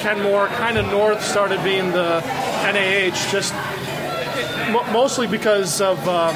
Kenmore, 0.00 0.46
kind 0.48 0.78
of 0.78 0.86
north 0.86 1.24
started 1.24 1.62
being 1.64 1.90
the 1.90 2.20
NAH, 2.20 3.30
just 3.32 3.52
mostly 4.92 5.26
because 5.26 5.80
of 5.80 5.98
um, 6.08 6.34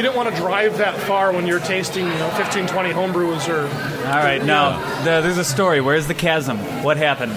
you 0.00 0.06
didn't 0.08 0.16
want 0.16 0.34
to 0.34 0.40
drive 0.40 0.78
that 0.78 0.98
far 1.00 1.30
when 1.30 1.46
you're 1.46 1.60
tasting, 1.60 2.04
you 2.06 2.14
know, 2.14 2.30
15, 2.30 2.66
20 2.68 2.88
homebrews 2.90 3.48
or. 3.50 3.66
All 4.06 4.14
right. 4.24 4.42
Now, 4.42 4.78
the, 5.04 5.20
there's 5.20 5.36
a 5.36 5.44
story. 5.44 5.82
Where's 5.82 6.06
the 6.06 6.14
chasm? 6.14 6.56
What 6.82 6.96
happened? 6.96 7.32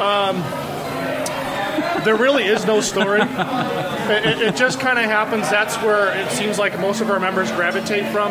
Um, 0.00 0.42
There 2.04 2.14
really 2.16 2.44
is 2.44 2.64
no 2.66 2.80
story. 2.80 3.20
it, 3.24 4.24
it- 4.26 4.42
it 4.42 4.56
just 4.56 4.78
kind 4.80 4.98
of 4.98 5.04
happens. 5.06 5.50
That's 5.50 5.76
where 5.78 6.16
it 6.16 6.30
seems 6.30 6.56
like 6.58 6.78
most 6.80 7.00
of 7.00 7.10
our 7.10 7.18
members 7.20 7.50
gravitate 7.52 8.06
from, 8.12 8.30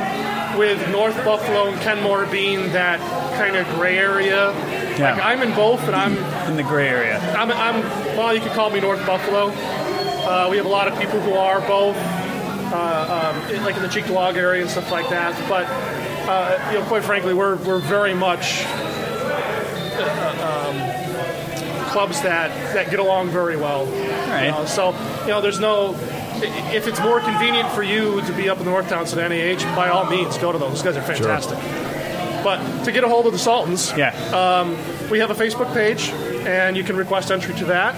with 0.58 0.80
North 0.90 1.16
Buffalo 1.26 1.68
and 1.68 1.80
Kenmore 1.82 2.26
being 2.26 2.72
that 2.72 3.00
kind 3.38 3.56
of 3.58 3.68
gray 3.76 3.98
area. 3.98 4.52
Yeah. 4.98 5.14
Like 5.16 5.24
I'm 5.26 5.42
in 5.44 5.54
both, 5.56 5.82
and 5.84 5.96
I'm 5.96 6.16
In 6.50 6.56
the 6.56 6.64
gray 6.64 6.88
area. 6.88 7.20
I'm, 7.36 7.52
I'm 7.52 7.84
well, 8.18 8.34
you 8.34 8.40
could 8.42 8.54
call 8.54 8.70
me 8.70 8.80
North 8.80 9.06
Buffalo. 9.06 9.52
Uh, 9.52 10.48
we 10.50 10.58
have 10.58 10.66
a 10.66 10.70
lot 10.70 10.88
of 10.88 10.98
people 11.00 11.20
who 11.22 11.34
are 11.34 11.62
both, 11.62 11.96
uh, 12.72 13.34
um, 13.36 13.52
in- 13.56 13.64
like 13.64 13.76
in 13.76 13.82
the 13.82 13.88
Cheektowaga 13.90 14.38
area 14.38 14.62
and 14.62 14.70
stuff 14.70 14.92
like 14.92 15.10
that. 15.10 15.34
But 15.50 15.66
uh, 16.30 16.72
you 16.72 16.80
know, 16.80 16.86
quite 16.86 17.04
frankly, 17.04 17.34
we're 17.34 17.56
we're 17.58 17.80
very 17.80 18.14
much 18.14 18.64
uh, 19.98 20.68
um, 20.70 21.90
clubs 21.90 22.22
that 22.22 22.50
that 22.74 22.90
get 22.90 23.00
along 23.00 23.30
very 23.30 23.58
well. 23.58 23.86
right. 23.86 24.46
You 24.46 24.52
know, 24.52 24.66
so 24.66 24.92
you 25.22 25.28
know, 25.30 25.42
there's 25.42 25.60
no. 25.60 25.96
If 26.42 26.88
it's 26.88 27.02
more 27.02 27.20
convenient 27.20 27.70
for 27.72 27.84
you 27.84 28.22
to 28.22 28.32
be 28.34 28.48
up 28.48 28.60
in 28.60 28.64
the 28.66 28.72
North 28.72 28.88
Towns 28.88 29.12
than 29.12 29.30
NAH, 29.30 29.76
by 29.76 29.90
all 29.90 30.06
means, 30.10 30.38
go 30.38 30.54
to 30.54 30.58
those. 30.58 30.82
Those 30.82 30.96
guys 30.96 30.98
are 30.98 31.02
fantastic. 31.02 31.60
Sure. 31.60 32.44
But 32.46 32.84
to 32.86 32.94
get 32.94 33.04
a 33.04 33.10
hold 33.10 33.26
of 33.26 33.34
the 33.34 33.40
Sultans, 33.40 33.92
Yeah. 33.98 34.14
we 35.12 35.20
have 35.20 35.32
a 35.32 35.34
Facebook 35.34 35.74
page, 35.74 36.08
and 36.48 36.78
you 36.78 36.86
can 36.86 36.96
request 36.96 37.30
entry 37.32 37.54
to 37.56 37.66
that. 37.66 37.94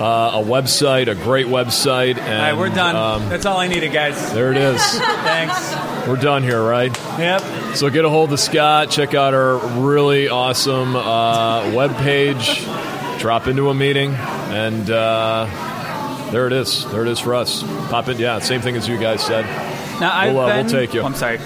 uh, 0.00 0.40
a 0.40 0.44
website, 0.44 1.08
a 1.08 1.14
great 1.14 1.46
website. 1.46 2.16
And, 2.18 2.34
All 2.34 2.40
right, 2.40 2.56
we're 2.56 2.70
done. 2.74 2.96
Um, 2.96 3.28
That's 3.28 3.44
all 3.46 3.58
I 3.58 3.68
needed, 3.68 3.92
guys. 3.92 4.32
there 4.32 4.50
it 4.50 4.56
is. 4.56 4.80
Thanks. 5.00 6.08
we're 6.08 6.16
done 6.16 6.42
here, 6.42 6.62
right? 6.62 6.96
Yep. 7.18 7.76
So 7.76 7.90
get 7.90 8.04
a 8.04 8.08
hold 8.10 8.32
of 8.32 8.40
Scott. 8.40 8.90
Check 8.90 9.14
out 9.14 9.34
our 9.34 9.58
really 9.80 10.28
awesome 10.28 10.96
uh, 10.96 11.70
web 11.74 11.94
page. 11.98 12.64
Drop 13.18 13.46
into 13.46 13.68
a 13.68 13.74
meeting, 13.74 14.14
and 14.14 14.90
uh, 14.90 15.46
there 16.32 16.46
it 16.46 16.54
is. 16.54 16.90
There 16.90 17.02
it 17.02 17.08
is 17.08 17.18
for 17.20 17.34
us. 17.34 17.62
Pop 17.90 18.08
in. 18.08 18.16
Yeah, 18.18 18.38
same 18.38 18.62
thing 18.62 18.76
as 18.76 18.88
you 18.88 18.96
guys 18.98 19.22
said. 19.22 19.44
Now 20.00 20.10
I've 20.16 20.32
We'll, 20.32 20.44
uh, 20.44 20.46
we'll 20.46 20.62
been. 20.64 20.72
take 20.72 20.94
you. 20.94 21.02
Oh, 21.02 21.04
I'm 21.06 21.14
sorry. 21.14 21.38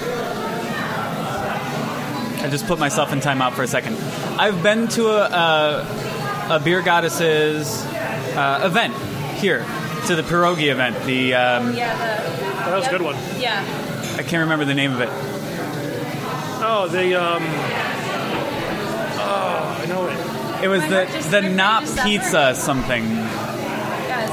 I 2.36 2.48
just 2.50 2.66
put 2.66 2.78
myself 2.78 3.12
in 3.12 3.20
timeout 3.20 3.54
for 3.54 3.62
a 3.62 3.66
second. 3.66 3.96
I've 4.38 4.62
been 4.62 4.86
to 4.88 5.06
a, 5.08 5.24
a, 5.30 6.56
a 6.56 6.60
beer 6.60 6.82
goddesses 6.82 7.82
uh, 8.36 8.66
event 8.66 8.94
here, 9.38 9.64
to 10.06 10.16
the 10.16 10.22
pierogi 10.22 10.70
event. 10.70 10.96
The 11.04 11.34
um, 11.34 11.74
Yeah, 11.74 11.96
That 12.66 12.76
was 12.76 12.86
a 12.86 12.90
good 12.90 13.02
one. 13.02 13.16
yeah. 13.38 13.62
I 14.16 14.22
can't 14.22 14.42
remember 14.42 14.64
the 14.64 14.74
name 14.74 14.92
of 14.92 15.00
it. 15.00 15.08
Oh, 16.66 16.88
the 16.90 17.14
um. 17.14 17.42
Oh, 19.16 19.80
I 19.82 19.86
know 19.86 20.06
it. 20.08 20.64
It 20.64 20.68
was 20.68 20.82
the 20.82 21.06
the 21.10 21.22
skipped 21.22 21.54
not 21.56 21.82
me 21.82 21.88
just 21.88 22.02
pizza 22.04 22.54
something. 22.54 23.04
Guys. 23.16 24.30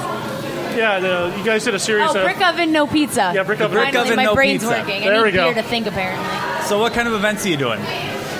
Yeah, 0.77 0.99
the, 0.99 1.35
you 1.37 1.43
guys 1.43 1.65
did 1.65 1.75
a 1.75 1.79
series 1.79 2.09
Oh, 2.11 2.17
of. 2.17 2.23
brick 2.23 2.41
oven, 2.47 2.71
no 2.71 2.87
pizza. 2.87 3.31
Yeah, 3.35 3.43
brick 3.43 3.59
oven. 3.59 3.77
Brick 3.77 3.87
Finally, 3.93 4.05
oven, 4.11 4.15
my 4.17 4.23
no 4.23 4.35
brain's 4.35 4.63
pizza. 4.63 4.77
working. 4.79 5.01
There 5.01 5.13
I 5.13 5.17
need 5.17 5.23
we 5.23 5.31
go. 5.31 5.53
beer 5.53 5.61
to 5.61 5.67
think, 5.67 5.87
apparently. 5.87 6.25
So 6.67 6.79
what 6.79 6.93
kind 6.93 7.07
of 7.07 7.13
events 7.15 7.45
are 7.45 7.49
you 7.49 7.57
doing? 7.57 7.81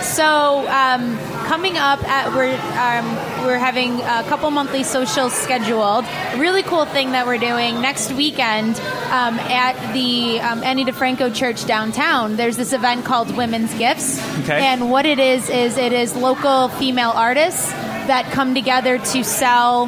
So 0.02 0.66
um, 0.70 1.18
coming 1.48 1.78
up, 1.78 2.02
at, 2.08 2.32
we're 2.34 2.54
um, 2.80 3.06
we're 3.44 3.58
having 3.58 4.00
a 4.02 4.24
couple 4.28 4.50
monthly 4.52 4.84
socials 4.84 5.34
scheduled. 5.34 6.06
Really 6.38 6.64
cool 6.64 6.86
thing 6.86 7.12
that 7.12 7.26
we're 7.26 7.38
doing 7.38 7.82
next 7.82 8.12
weekend 8.14 8.76
um, 9.10 9.40
at 9.40 9.94
the 9.94 10.40
um, 10.40 10.64
Ani 10.64 10.86
DiFranco 10.86 11.34
Church 11.34 11.66
downtown. 11.66 12.36
There's 12.36 12.58
this 12.58 12.74
event 12.74 13.06
called 13.06 13.36
Women's 13.36 13.74
Gifts, 13.78 14.20
Okay. 14.42 14.66
and 14.66 14.90
what 14.92 15.06
it 15.06 15.20
is 15.20 15.50
is 15.50 15.78
it 15.78 15.94
is 15.94 16.16
local 16.16 16.70
female 16.70 17.12
artists 17.12 17.72
that 17.72 18.26
come 18.32 18.54
together 18.54 18.98
to 18.98 19.24
sell 19.24 19.88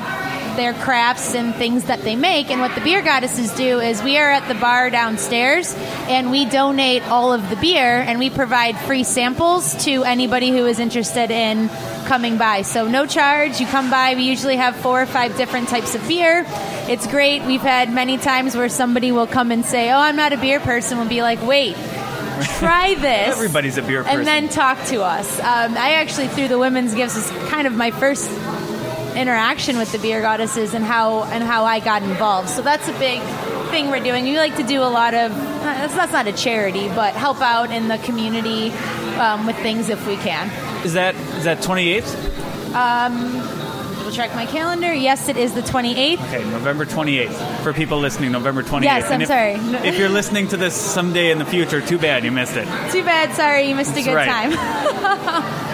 their 0.55 0.73
crafts 0.73 1.33
and 1.35 1.53
things 1.55 1.85
that 1.85 2.01
they 2.01 2.15
make. 2.15 2.49
And 2.49 2.59
what 2.61 2.73
the 2.75 2.81
beer 2.81 3.01
goddesses 3.01 3.51
do 3.55 3.79
is 3.79 4.01
we 4.03 4.17
are 4.17 4.29
at 4.29 4.47
the 4.47 4.55
bar 4.55 4.89
downstairs 4.89 5.73
and 6.07 6.31
we 6.31 6.45
donate 6.45 7.03
all 7.09 7.33
of 7.33 7.49
the 7.49 7.55
beer 7.55 8.01
and 8.01 8.19
we 8.19 8.29
provide 8.29 8.77
free 8.79 9.03
samples 9.03 9.83
to 9.85 10.03
anybody 10.03 10.49
who 10.51 10.65
is 10.65 10.79
interested 10.79 11.31
in 11.31 11.69
coming 12.05 12.37
by. 12.37 12.61
So 12.63 12.87
no 12.87 13.05
charge. 13.05 13.59
You 13.59 13.65
come 13.67 13.89
by. 13.89 14.15
We 14.15 14.23
usually 14.23 14.57
have 14.57 14.75
four 14.75 15.01
or 15.01 15.05
five 15.05 15.35
different 15.37 15.69
types 15.69 15.95
of 15.95 16.07
beer. 16.07 16.45
It's 16.89 17.07
great. 17.07 17.43
We've 17.43 17.61
had 17.61 17.91
many 17.93 18.17
times 18.17 18.55
where 18.55 18.67
somebody 18.69 19.11
will 19.13 19.27
come 19.27 19.51
and 19.51 19.63
say, 19.65 19.89
"Oh, 19.91 19.97
I'm 19.97 20.17
not 20.17 20.33
a 20.33 20.37
beer 20.37 20.59
person." 20.59 20.97
We'll 20.97 21.07
be 21.07 21.21
like, 21.21 21.41
"Wait, 21.41 21.75
try 22.59 22.93
this." 22.99 23.35
Everybody's 23.37 23.77
a 23.77 23.81
beer 23.81 24.03
person. 24.03 24.19
and 24.19 24.27
then 24.27 24.49
talk 24.49 24.83
to 24.87 25.01
us. 25.01 25.39
Um, 25.39 25.77
I 25.77 25.93
actually, 25.93 26.27
through 26.27 26.49
the 26.49 26.59
women's 26.59 26.93
gifts, 26.93 27.15
is 27.15 27.29
kind 27.49 27.67
of 27.67 27.73
my 27.73 27.91
first 27.91 28.29
interaction 29.15 29.77
with 29.77 29.91
the 29.91 29.99
beer 29.99 30.21
goddesses 30.21 30.73
and 30.73 30.83
how 30.83 31.23
and 31.23 31.43
how 31.43 31.65
I 31.65 31.79
got 31.79 32.03
involved. 32.03 32.49
So 32.49 32.61
that's 32.61 32.87
a 32.87 32.93
big 32.99 33.21
thing 33.69 33.89
we're 33.89 34.03
doing. 34.03 34.25
We 34.25 34.37
like 34.37 34.55
to 34.57 34.63
do 34.63 34.81
a 34.81 34.89
lot 34.89 35.13
of 35.13 35.31
that's, 35.31 36.11
not 36.11 36.27
a 36.27 36.33
charity, 36.33 36.87
but 36.89 37.13
help 37.13 37.41
out 37.41 37.71
in 37.71 37.87
the 37.87 37.97
community 37.99 38.71
um, 39.17 39.45
with 39.45 39.55
things 39.57 39.89
if 39.89 40.05
we 40.07 40.15
can. 40.17 40.49
Is 40.85 40.93
that 40.93 41.15
is 41.15 41.45
that 41.45 41.59
28th? 41.59 42.31
double 43.97 44.11
check 44.11 44.35
my 44.35 44.45
calendar. 44.45 44.93
Yes, 44.93 45.29
it 45.29 45.37
is 45.37 45.53
the 45.53 45.61
28th. 45.61 46.13
Okay, 46.13 46.43
November 46.49 46.85
28th. 46.85 47.63
For 47.63 47.71
people 47.71 47.99
listening, 47.99 48.31
November 48.31 48.61
28th. 48.61 48.83
Yes, 48.83 49.09
I'm 49.09 49.21
if, 49.21 49.27
sorry. 49.27 49.53
If 49.87 49.97
you're 49.97 50.09
listening 50.09 50.49
to 50.49 50.57
this 50.57 50.75
someday 50.75 51.31
in 51.31 51.39
the 51.39 51.45
future, 51.45 51.79
too 51.79 51.97
bad 51.97 52.25
you 52.25 52.31
missed 52.31 52.57
it. 52.57 52.65
Too 52.91 53.03
bad. 53.03 53.33
Sorry, 53.35 53.69
you 53.69 53.75
missed 53.75 53.91
a 53.91 53.93
That's 53.95 54.07
good 54.07 54.15
right. 54.15 54.53
time. 54.53 55.69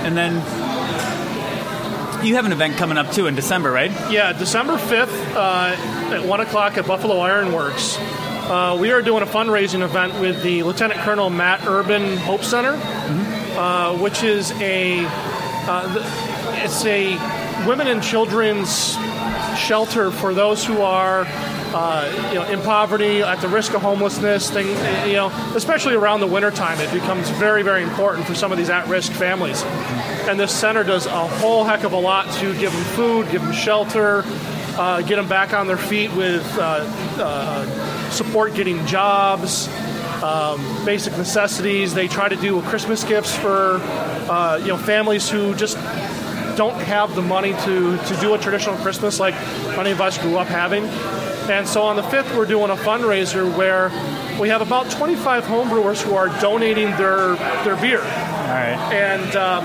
And 0.00 0.16
then 0.16 0.40
you 2.22 2.34
have 2.36 2.44
an 2.46 2.52
event 2.52 2.76
coming 2.76 2.98
up 2.98 3.12
too 3.12 3.26
in 3.26 3.34
December, 3.34 3.70
right? 3.70 3.90
Yeah, 4.10 4.32
December 4.32 4.76
5th 4.76 5.34
uh, 5.34 6.14
at 6.14 6.24
1 6.24 6.40
o'clock 6.40 6.76
at 6.76 6.86
Buffalo 6.86 7.18
Ironworks. 7.18 7.96
Uh, 7.98 8.76
we 8.80 8.90
are 8.90 9.00
doing 9.00 9.22
a 9.22 9.26
fundraising 9.26 9.82
event 9.82 10.18
with 10.20 10.42
the 10.42 10.62
Lieutenant 10.62 11.00
Colonel 11.00 11.30
Matt 11.30 11.66
Urban 11.66 12.16
Hope 12.18 12.42
Center, 12.42 12.72
uh, 13.56 13.96
which 13.98 14.22
is 14.22 14.50
a 14.60 15.04
uh, 15.06 15.86
the, 15.94 16.00
it's 16.64 16.84
a 16.84 17.16
women 17.66 17.86
and 17.86 18.02
children's 18.02 18.96
shelter 19.60 20.10
for 20.10 20.34
those 20.34 20.64
who 20.64 20.80
are 20.80 21.24
uh, 21.72 22.28
you 22.32 22.34
know 22.34 22.46
in 22.48 22.60
poverty, 22.62 23.22
at 23.22 23.40
the 23.40 23.48
risk 23.48 23.74
of 23.74 23.82
homelessness. 23.82 24.50
Thing, 24.50 24.66
you 25.06 25.14
know, 25.14 25.28
especially 25.54 25.94
around 25.94 26.20
the 26.20 26.26
wintertime, 26.26 26.80
it 26.80 26.92
becomes 26.92 27.28
very 27.30 27.62
very 27.62 27.82
important 27.82 28.26
for 28.26 28.34
some 28.34 28.50
of 28.50 28.58
these 28.58 28.70
at-risk 28.70 29.12
families. 29.12 29.62
And 30.28 30.38
this 30.38 30.52
center 30.52 30.84
does 30.84 31.06
a 31.06 31.26
whole 31.26 31.64
heck 31.64 31.84
of 31.84 31.92
a 31.92 31.98
lot 31.98 32.32
to 32.40 32.58
give 32.58 32.72
them 32.72 32.84
food, 32.96 33.30
give 33.30 33.42
them 33.42 33.52
shelter, 33.52 34.24
uh, 34.76 35.02
get 35.02 35.16
them 35.16 35.28
back 35.28 35.52
on 35.52 35.66
their 35.66 35.76
feet 35.76 36.12
with 36.14 36.46
uh, 36.58 36.84
uh, 37.18 38.10
support 38.10 38.54
getting 38.54 38.84
jobs, 38.86 39.68
um, 40.22 40.60
basic 40.84 41.16
necessities. 41.16 41.94
They 41.94 42.08
try 42.08 42.28
to 42.28 42.36
do 42.36 42.60
Christmas 42.62 43.04
gifts 43.04 43.34
for 43.36 43.80
uh, 44.30 44.58
you 44.60 44.68
know 44.68 44.76
families 44.76 45.28
who 45.28 45.54
just 45.54 45.76
don't 46.56 46.80
have 46.80 47.14
the 47.14 47.22
money 47.22 47.52
to, 47.52 47.96
to 47.96 48.16
do 48.20 48.34
a 48.34 48.38
traditional 48.38 48.76
Christmas 48.76 49.20
like 49.20 49.34
many 49.76 49.90
of 49.90 50.00
us 50.00 50.18
grew 50.18 50.36
up 50.36 50.48
having. 50.48 50.84
And 51.50 51.66
so 51.66 51.82
on 51.82 51.96
the 51.96 52.02
5th, 52.02 52.36
we're 52.36 52.46
doing 52.46 52.70
a 52.70 52.76
fundraiser 52.76 53.56
where 53.56 53.88
we 54.40 54.48
have 54.48 54.62
about 54.62 54.90
25 54.90 55.44
homebrewers 55.44 56.00
who 56.00 56.14
are 56.14 56.28
donating 56.40 56.90
their, 56.92 57.34
their 57.64 57.76
beer. 57.76 58.00
All 58.00 58.56
right. 58.56 58.78
And 58.92 59.36
um, 59.36 59.64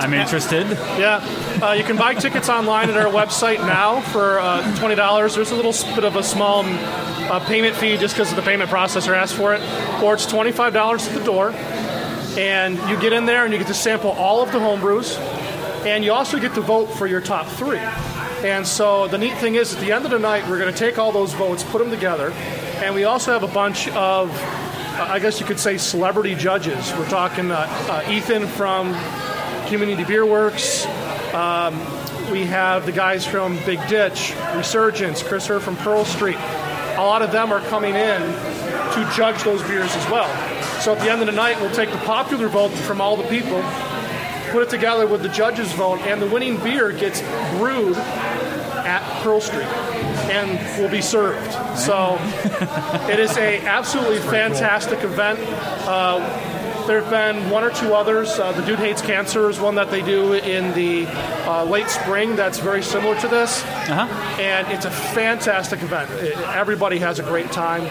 I'm 0.00 0.14
interested. 0.14 0.66
yeah, 0.98 1.18
uh, 1.62 1.72
you 1.72 1.84
can 1.84 1.96
buy 1.96 2.14
tickets 2.14 2.48
online 2.48 2.88
at 2.88 2.96
our 2.96 3.12
website 3.12 3.58
now 3.58 4.00
for 4.00 4.38
uh, 4.38 4.62
$20. 4.76 5.34
There's 5.34 5.50
a 5.50 5.56
little 5.56 5.72
bit 5.94 6.04
of 6.04 6.16
a 6.16 6.22
small 6.22 6.62
uh, 6.64 7.44
payment 7.46 7.76
fee 7.76 7.96
just 7.96 8.14
because 8.14 8.32
the 8.34 8.42
payment 8.42 8.70
processor 8.70 9.14
asked 9.16 9.34
for 9.34 9.54
it, 9.54 9.60
or 10.02 10.14
it's 10.14 10.26
$25 10.26 11.06
at 11.06 11.18
the 11.18 11.24
door. 11.24 11.52
And 12.38 12.78
you 12.88 13.00
get 13.00 13.12
in 13.12 13.26
there 13.26 13.44
and 13.44 13.52
you 13.52 13.58
get 13.58 13.66
to 13.68 13.74
sample 13.74 14.10
all 14.12 14.42
of 14.42 14.52
the 14.52 14.58
homebrews, 14.58 15.18
and 15.86 16.04
you 16.04 16.12
also 16.12 16.38
get 16.38 16.54
to 16.54 16.60
vote 16.60 16.86
for 16.86 17.06
your 17.06 17.20
top 17.20 17.46
three. 17.46 17.78
And 17.78 18.66
so 18.66 19.08
the 19.08 19.18
neat 19.18 19.36
thing 19.38 19.56
is, 19.56 19.74
at 19.74 19.80
the 19.80 19.92
end 19.92 20.04
of 20.04 20.10
the 20.10 20.18
night, 20.18 20.48
we're 20.48 20.58
going 20.58 20.72
to 20.72 20.78
take 20.78 20.98
all 20.98 21.10
those 21.12 21.32
votes, 21.32 21.64
put 21.64 21.78
them 21.78 21.90
together, 21.90 22.30
and 22.82 22.94
we 22.94 23.04
also 23.04 23.32
have 23.32 23.42
a 23.42 23.52
bunch 23.52 23.88
of, 23.88 24.30
uh, 24.30 25.06
I 25.08 25.18
guess 25.18 25.40
you 25.40 25.46
could 25.46 25.58
say, 25.58 25.76
celebrity 25.78 26.34
judges. 26.34 26.92
We're 26.92 27.08
talking 27.08 27.50
uh, 27.50 27.66
uh, 27.88 28.10
Ethan 28.10 28.46
from 28.46 28.94
Community 29.66 30.04
Beer 30.04 30.24
Works. 30.24 30.86
Um, 31.34 31.78
we 32.30 32.44
have 32.44 32.86
the 32.86 32.92
guys 32.92 33.26
from 33.26 33.58
Big 33.64 33.80
Ditch, 33.88 34.34
Resurgence, 34.54 35.22
Chris 35.22 35.46
Herr 35.46 35.60
from 35.60 35.76
Pearl 35.76 36.04
Street. 36.04 36.36
A 36.36 37.02
lot 37.02 37.22
of 37.22 37.32
them 37.32 37.52
are 37.52 37.60
coming 37.62 37.94
in 37.94 38.20
to 38.20 39.12
judge 39.16 39.42
those 39.42 39.62
beers 39.62 39.94
as 39.94 40.10
well. 40.10 40.28
So 40.80 40.92
at 40.94 41.00
the 41.00 41.10
end 41.10 41.20
of 41.20 41.26
the 41.26 41.32
night, 41.32 41.60
we'll 41.60 41.74
take 41.74 41.90
the 41.90 41.98
popular 41.98 42.48
vote 42.48 42.70
from 42.70 43.00
all 43.00 43.16
the 43.16 43.26
people, 43.28 43.60
put 44.48 44.62
it 44.62 44.70
together 44.70 45.06
with 45.06 45.22
the 45.22 45.28
judges' 45.28 45.72
vote, 45.72 46.00
and 46.00 46.20
the 46.20 46.26
winning 46.26 46.56
beer 46.58 46.92
gets 46.92 47.20
brewed 47.58 47.96
at 47.96 49.22
Pearl 49.22 49.40
Street 49.40 49.66
and 50.30 50.80
will 50.80 50.90
be 50.90 51.02
served. 51.02 51.52
So 51.78 52.16
it 53.10 53.18
is 53.18 53.36
a 53.36 53.60
absolutely 53.66 54.18
fantastic 54.18 55.02
event. 55.02 55.38
Uh, 55.86 56.18
there 56.86 57.02
have 57.02 57.10
been 57.10 57.50
one 57.50 57.64
or 57.64 57.70
two 57.70 57.92
others. 57.92 58.38
Uh, 58.38 58.52
the 58.52 58.62
Dude 58.64 58.78
Hates 58.78 59.02
Cancer 59.02 59.50
is 59.50 59.60
one 59.60 59.74
that 59.74 59.90
they 59.90 60.00
do 60.00 60.32
in 60.32 60.72
the 60.74 61.06
uh, 61.46 61.64
late 61.64 61.88
spring 61.90 62.34
that's 62.34 62.58
very 62.60 62.82
similar 62.82 63.18
to 63.20 63.28
this. 63.28 63.62
Uh-huh. 63.62 64.40
And 64.40 64.66
it's 64.72 64.86
a 64.86 64.90
fantastic 64.90 65.82
event. 65.82 66.10
It- 66.12 66.38
everybody 66.38 66.98
has 66.98 67.18
a 67.18 67.22
great 67.22 67.52
time. 67.52 67.86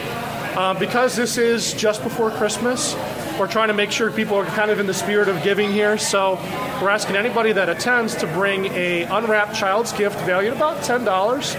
Uh, 0.58 0.74
because 0.74 1.16
this 1.16 1.38
is 1.38 1.74
just 1.76 2.02
before 2.02 2.32
Christmas, 2.32 2.96
we're 3.40 3.48
trying 3.48 3.68
to 3.68 3.74
make 3.74 3.92
sure 3.92 4.12
people 4.12 4.36
are 4.36 4.46
kind 4.46 4.72
of 4.72 4.80
in 4.80 4.88
the 4.88 4.94
spirit 4.94 5.28
of 5.28 5.44
giving 5.44 5.72
here. 5.72 5.98
So 5.98 6.36
we're 6.82 6.90
asking 6.90 7.16
anybody 7.16 7.52
that 7.54 7.70
attends 7.70 8.16
to 8.18 8.28
bring 8.28 8.66
a 8.68 9.04
unwrapped 9.04 9.56
child's 9.56 9.92
gift 9.94 10.20
valued 10.22 10.54
about 10.54 10.84
ten 10.84 11.04
dollars, 11.04 11.56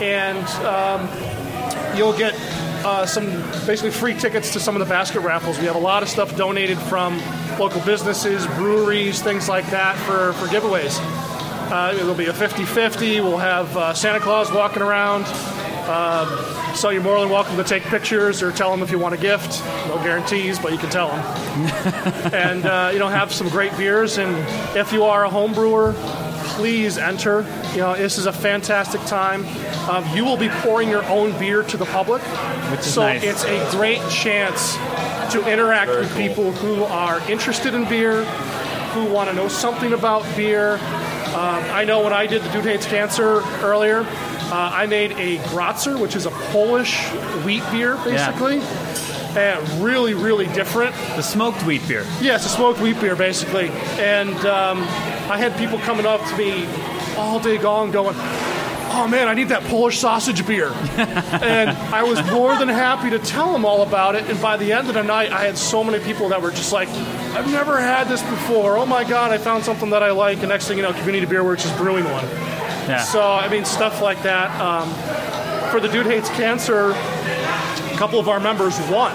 and 0.00 0.46
um, 0.64 1.08
you'll 1.96 2.16
get 2.16 2.34
uh, 2.84 3.06
some 3.06 3.26
basically 3.66 3.90
free 3.90 4.14
tickets 4.14 4.52
to 4.52 4.60
some 4.60 4.76
of 4.76 4.80
the 4.80 4.86
basket 4.86 5.20
raffles. 5.20 5.58
We 5.58 5.66
have 5.66 5.76
a 5.76 5.80
lot 5.80 6.02
of 6.02 6.08
stuff 6.08 6.36
donated 6.36 6.78
from 6.78 7.20
local 7.58 7.80
businesses, 7.82 8.46
breweries, 8.46 9.20
things 9.20 9.48
like 9.48 9.66
that 9.70 9.96
for, 9.98 10.32
for 10.34 10.46
giveaways. 10.46 10.98
Uh, 11.70 11.94
it'll 11.94 12.14
be 12.14 12.26
a 12.26 12.32
50 12.32 12.64
50. 12.64 13.20
We'll 13.20 13.36
have 13.36 13.76
uh, 13.76 13.92
Santa 13.94 14.20
Claus 14.20 14.50
walking 14.52 14.82
around. 14.82 15.24
Um, 15.88 16.74
so 16.74 16.90
you're 16.90 17.02
more 17.02 17.18
than 17.20 17.30
welcome 17.30 17.56
to 17.56 17.64
take 17.64 17.82
pictures 17.84 18.42
or 18.42 18.52
tell 18.52 18.70
them 18.70 18.82
if 18.82 18.90
you 18.90 18.98
want 18.98 19.14
a 19.14 19.18
gift. 19.18 19.64
No 19.88 19.96
guarantees, 20.02 20.58
but 20.58 20.72
you 20.72 20.78
can 20.78 20.90
tell 20.90 21.08
them. 21.08 21.18
and 22.34 22.66
uh, 22.66 22.90
you 22.92 22.98
know, 22.98 23.08
have 23.08 23.32
some 23.32 23.48
great 23.48 23.76
beers. 23.76 24.18
And 24.18 24.36
if 24.76 24.92
you 24.92 25.04
are 25.04 25.24
a 25.24 25.30
home 25.30 25.54
brewer, 25.54 25.94
please 26.58 26.98
enter. 26.98 27.40
You 27.72 27.78
know, 27.78 27.96
this 27.96 28.18
is 28.18 28.26
a 28.26 28.32
fantastic 28.32 29.00
time. 29.06 29.46
Um, 29.88 30.04
you 30.14 30.24
will 30.24 30.36
be 30.36 30.48
pouring 30.50 30.90
your 30.90 31.04
own 31.04 31.36
beer 31.38 31.62
to 31.62 31.76
the 31.76 31.86
public, 31.86 32.20
Which 32.70 32.80
is 32.80 32.92
so 32.94 33.02
nice. 33.02 33.22
it's 33.22 33.44
a 33.44 33.70
great 33.70 34.00
chance 34.10 34.74
to 35.32 35.50
interact 35.50 35.90
with 35.90 36.14
people 36.16 36.52
who 36.52 36.84
are 36.84 37.20
interested 37.30 37.72
in 37.74 37.88
beer, 37.88 38.24
who 38.92 39.06
want 39.06 39.30
to 39.30 39.34
know 39.34 39.48
something 39.48 39.94
about 39.94 40.24
beer. 40.36 40.74
Um, 41.28 41.62
I 41.70 41.84
know 41.84 42.02
when 42.02 42.12
I 42.12 42.26
did 42.26 42.42
the 42.42 42.50
Dude 42.50 42.64
Hates 42.64 42.86
Cancer 42.86 43.40
earlier, 43.62 44.00
uh, 44.50 44.70
I 44.72 44.86
made 44.86 45.12
a 45.12 45.38
Grätzer, 45.48 46.00
which 46.00 46.16
is 46.16 46.26
a 46.26 46.30
Polish 46.30 46.98
wheat 47.44 47.62
beer, 47.70 47.96
basically. 47.96 48.60
And 49.36 49.84
really, 49.84 50.14
really 50.14 50.46
different. 50.46 50.94
The 51.16 51.22
smoked 51.22 51.62
wheat 51.66 51.86
beer. 51.86 52.06
Yeah, 52.20 52.36
it's 52.36 52.46
a 52.46 52.48
smoked 52.48 52.80
wheat 52.80 52.98
beer, 53.00 53.14
basically. 53.14 53.68
And 53.98 54.34
um, 54.46 54.78
I 55.30 55.36
had 55.36 55.56
people 55.58 55.78
coming 55.80 56.06
up 56.06 56.24
to 56.28 56.36
me 56.36 56.66
all 57.16 57.38
day 57.38 57.58
long 57.58 57.90
going, 57.90 58.16
oh 58.16 59.06
man, 59.06 59.28
I 59.28 59.34
need 59.34 59.48
that 59.48 59.62
Polish 59.64 59.98
sausage 59.98 60.46
beer. 60.46 60.68
and 60.96 61.70
I 61.70 62.02
was 62.02 62.24
more 62.30 62.56
than 62.56 62.68
happy 62.68 63.10
to 63.10 63.18
tell 63.18 63.52
them 63.52 63.64
all 63.64 63.82
about 63.82 64.14
it. 64.16 64.28
And 64.30 64.40
by 64.40 64.56
the 64.56 64.72
end 64.72 64.88
of 64.88 64.94
the 64.94 65.02
night, 65.02 65.30
I 65.30 65.44
had 65.44 65.58
so 65.58 65.84
many 65.84 66.02
people 66.02 66.30
that 66.30 66.40
were 66.40 66.50
just 66.50 66.72
like, 66.72 66.88
I've 66.88 67.50
never 67.50 67.78
had 67.78 68.08
this 68.08 68.22
before. 68.22 68.78
Oh 68.78 68.86
my 68.86 69.04
God, 69.04 69.30
I 69.30 69.38
found 69.38 69.64
something 69.64 69.90
that 69.90 70.02
I 70.02 70.10
like. 70.10 70.38
And 70.38 70.48
next 70.48 70.68
thing 70.68 70.78
you 70.78 70.82
know, 70.82 70.92
Community 70.92 71.26
Beer 71.26 71.44
Works 71.44 71.64
is 71.64 71.72
brewing 71.72 72.04
one. 72.04 72.57
Yeah. 72.88 73.02
So, 73.02 73.20
I 73.20 73.48
mean, 73.48 73.64
stuff 73.64 74.00
like 74.00 74.22
that. 74.22 74.50
Um, 74.60 74.88
for 75.70 75.80
the 75.80 75.88
Dude 75.88 76.06
Hates 76.06 76.30
Cancer, 76.30 76.90
a 76.92 77.96
couple 77.98 78.18
of 78.18 78.28
our 78.28 78.40
members 78.40 78.78
won. 78.90 79.12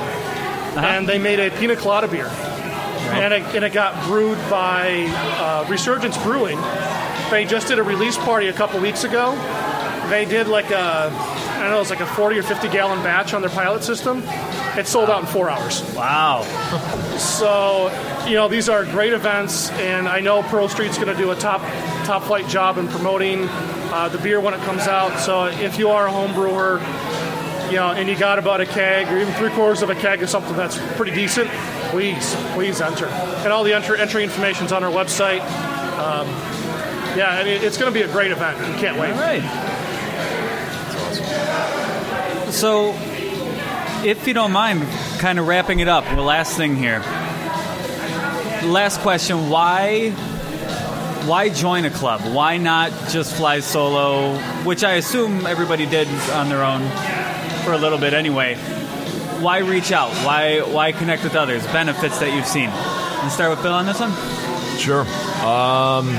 And 0.77 1.07
they 1.07 1.19
made 1.19 1.39
a 1.39 1.49
pina 1.57 1.75
colada 1.75 2.07
beer. 2.07 2.27
And, 2.27 3.33
it, 3.33 3.43
and 3.55 3.63
it 3.63 3.73
got 3.73 4.01
brewed 4.05 4.37
by 4.49 5.05
uh, 5.37 5.65
Resurgence 5.69 6.17
Brewing. 6.23 6.59
They 7.29 7.45
just 7.45 7.67
did 7.67 7.79
a 7.79 7.83
release 7.83 8.17
party 8.17 8.47
a 8.47 8.53
couple 8.53 8.79
weeks 8.79 9.03
ago. 9.03 9.31
They 10.09 10.25
did 10.25 10.47
like 10.47 10.71
a, 10.71 11.09
I 11.11 11.59
don't 11.61 11.71
know, 11.71 11.81
it's 11.81 11.89
like 11.89 12.01
a 12.01 12.05
40 12.05 12.37
or 12.37 12.43
50 12.43 12.69
gallon 12.69 13.01
batch 13.03 13.33
on 13.33 13.41
their 13.41 13.49
pilot 13.49 13.83
system. 13.83 14.21
It 14.77 14.87
sold 14.87 15.09
out 15.09 15.21
in 15.21 15.27
four 15.27 15.49
hours. 15.49 15.83
Wow. 15.93 16.43
So, 17.17 17.91
you 18.27 18.35
know, 18.35 18.47
these 18.47 18.69
are 18.69 18.85
great 18.85 19.13
events, 19.13 19.69
and 19.71 20.07
I 20.07 20.19
know 20.19 20.41
Pearl 20.43 20.67
Street's 20.67 20.97
going 20.97 21.15
to 21.15 21.21
do 21.21 21.31
a 21.31 21.35
top 21.35 21.61
top 22.05 22.23
flight 22.23 22.47
job 22.47 22.77
in 22.77 22.87
promoting 22.87 23.47
uh, 23.49 24.09
the 24.09 24.17
beer 24.17 24.41
when 24.41 24.53
it 24.53 24.61
comes 24.61 24.87
out. 24.87 25.19
So, 25.19 25.45
if 25.45 25.77
you 25.77 25.89
are 25.89 26.07
a 26.07 26.11
home 26.11 26.33
brewer, 26.33 26.79
you 27.69 27.75
know, 27.79 27.91
and 27.91 28.09
you 28.09 28.17
got 28.17 28.39
about 28.39 28.61
a 28.61 28.65
keg 28.65 29.07
or 29.07 29.19
even 29.19 29.33
three 29.35 29.51
quarters 29.51 29.81
of 29.81 29.89
a 29.89 29.95
keg 29.95 30.23
of 30.23 30.29
something 30.29 30.55
that's 30.55 30.77
pretty 30.95 31.13
decent, 31.13 31.49
please, 31.89 32.35
please 32.53 32.81
enter. 32.81 33.07
And 33.07 33.51
all 33.53 33.63
the 33.63 33.73
entry, 33.73 34.01
information 34.01 34.65
is 34.65 34.71
on 34.71 34.83
our 34.83 34.91
website. 34.91 35.41
Um, 35.97 36.27
yeah, 37.17 37.29
I 37.29 37.43
mean, 37.43 37.61
it's 37.63 37.77
going 37.77 37.93
to 37.93 37.99
be 37.99 38.03
a 38.03 38.11
great 38.11 38.31
event. 38.31 38.57
You 38.57 38.73
can't 38.79 38.99
wait. 38.99 39.11
All 39.11 39.19
right. 39.19 39.41
So, 42.51 42.93
if 44.03 44.27
you 44.27 44.33
don't 44.33 44.51
mind, 44.51 44.83
kind 45.19 45.39
of 45.39 45.47
wrapping 45.47 45.79
it 45.79 45.87
up, 45.87 46.03
the 46.05 46.21
last 46.21 46.57
thing 46.57 46.75
here. 46.75 46.99
Last 48.69 48.99
question: 49.01 49.49
Why, 49.49 50.11
why 51.25 51.49
join 51.49 51.85
a 51.85 51.89
club? 51.89 52.21
Why 52.33 52.57
not 52.57 52.91
just 53.09 53.35
fly 53.35 53.59
solo? 53.59 54.37
Which 54.63 54.83
I 54.83 54.93
assume 54.93 55.45
everybody 55.45 55.85
did 55.85 56.07
on 56.31 56.49
their 56.49 56.63
own 56.63 56.87
for 57.63 57.73
a 57.73 57.77
little 57.77 57.97
bit 57.97 58.13
anyway. 58.13 58.55
Why 59.39 59.59
reach 59.59 59.91
out? 59.91 60.11
Why, 60.25 60.61
why 60.61 60.91
connect 60.91 61.23
with 61.23 61.35
others? 61.35 61.65
Benefits 61.67 62.19
that 62.19 62.33
you've 62.33 62.47
seen. 62.47 62.69
Let's 62.69 63.33
start 63.33 63.51
with 63.51 63.61
Bill 63.61 63.73
on 63.73 63.85
this 63.85 63.99
one. 63.99 64.11
Sure. 64.77 65.01
Um, 65.45 66.13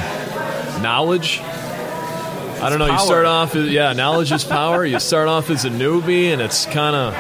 knowledge. 0.83 1.40
I 1.42 2.68
don't 2.70 2.79
know. 2.79 2.87
You 2.87 2.99
start 2.99 3.27
off, 3.27 3.55
yeah, 3.55 3.92
knowledge 3.92 4.33
is 4.33 4.44
power. 4.44 4.85
You 4.85 5.01
start 5.01 5.29
off 5.29 5.51
as 5.51 5.64
a 5.64 5.70
newbie, 5.70 6.33
and 6.33 6.40
it's 6.40 6.64
kind 6.66 6.97
of 6.97 7.14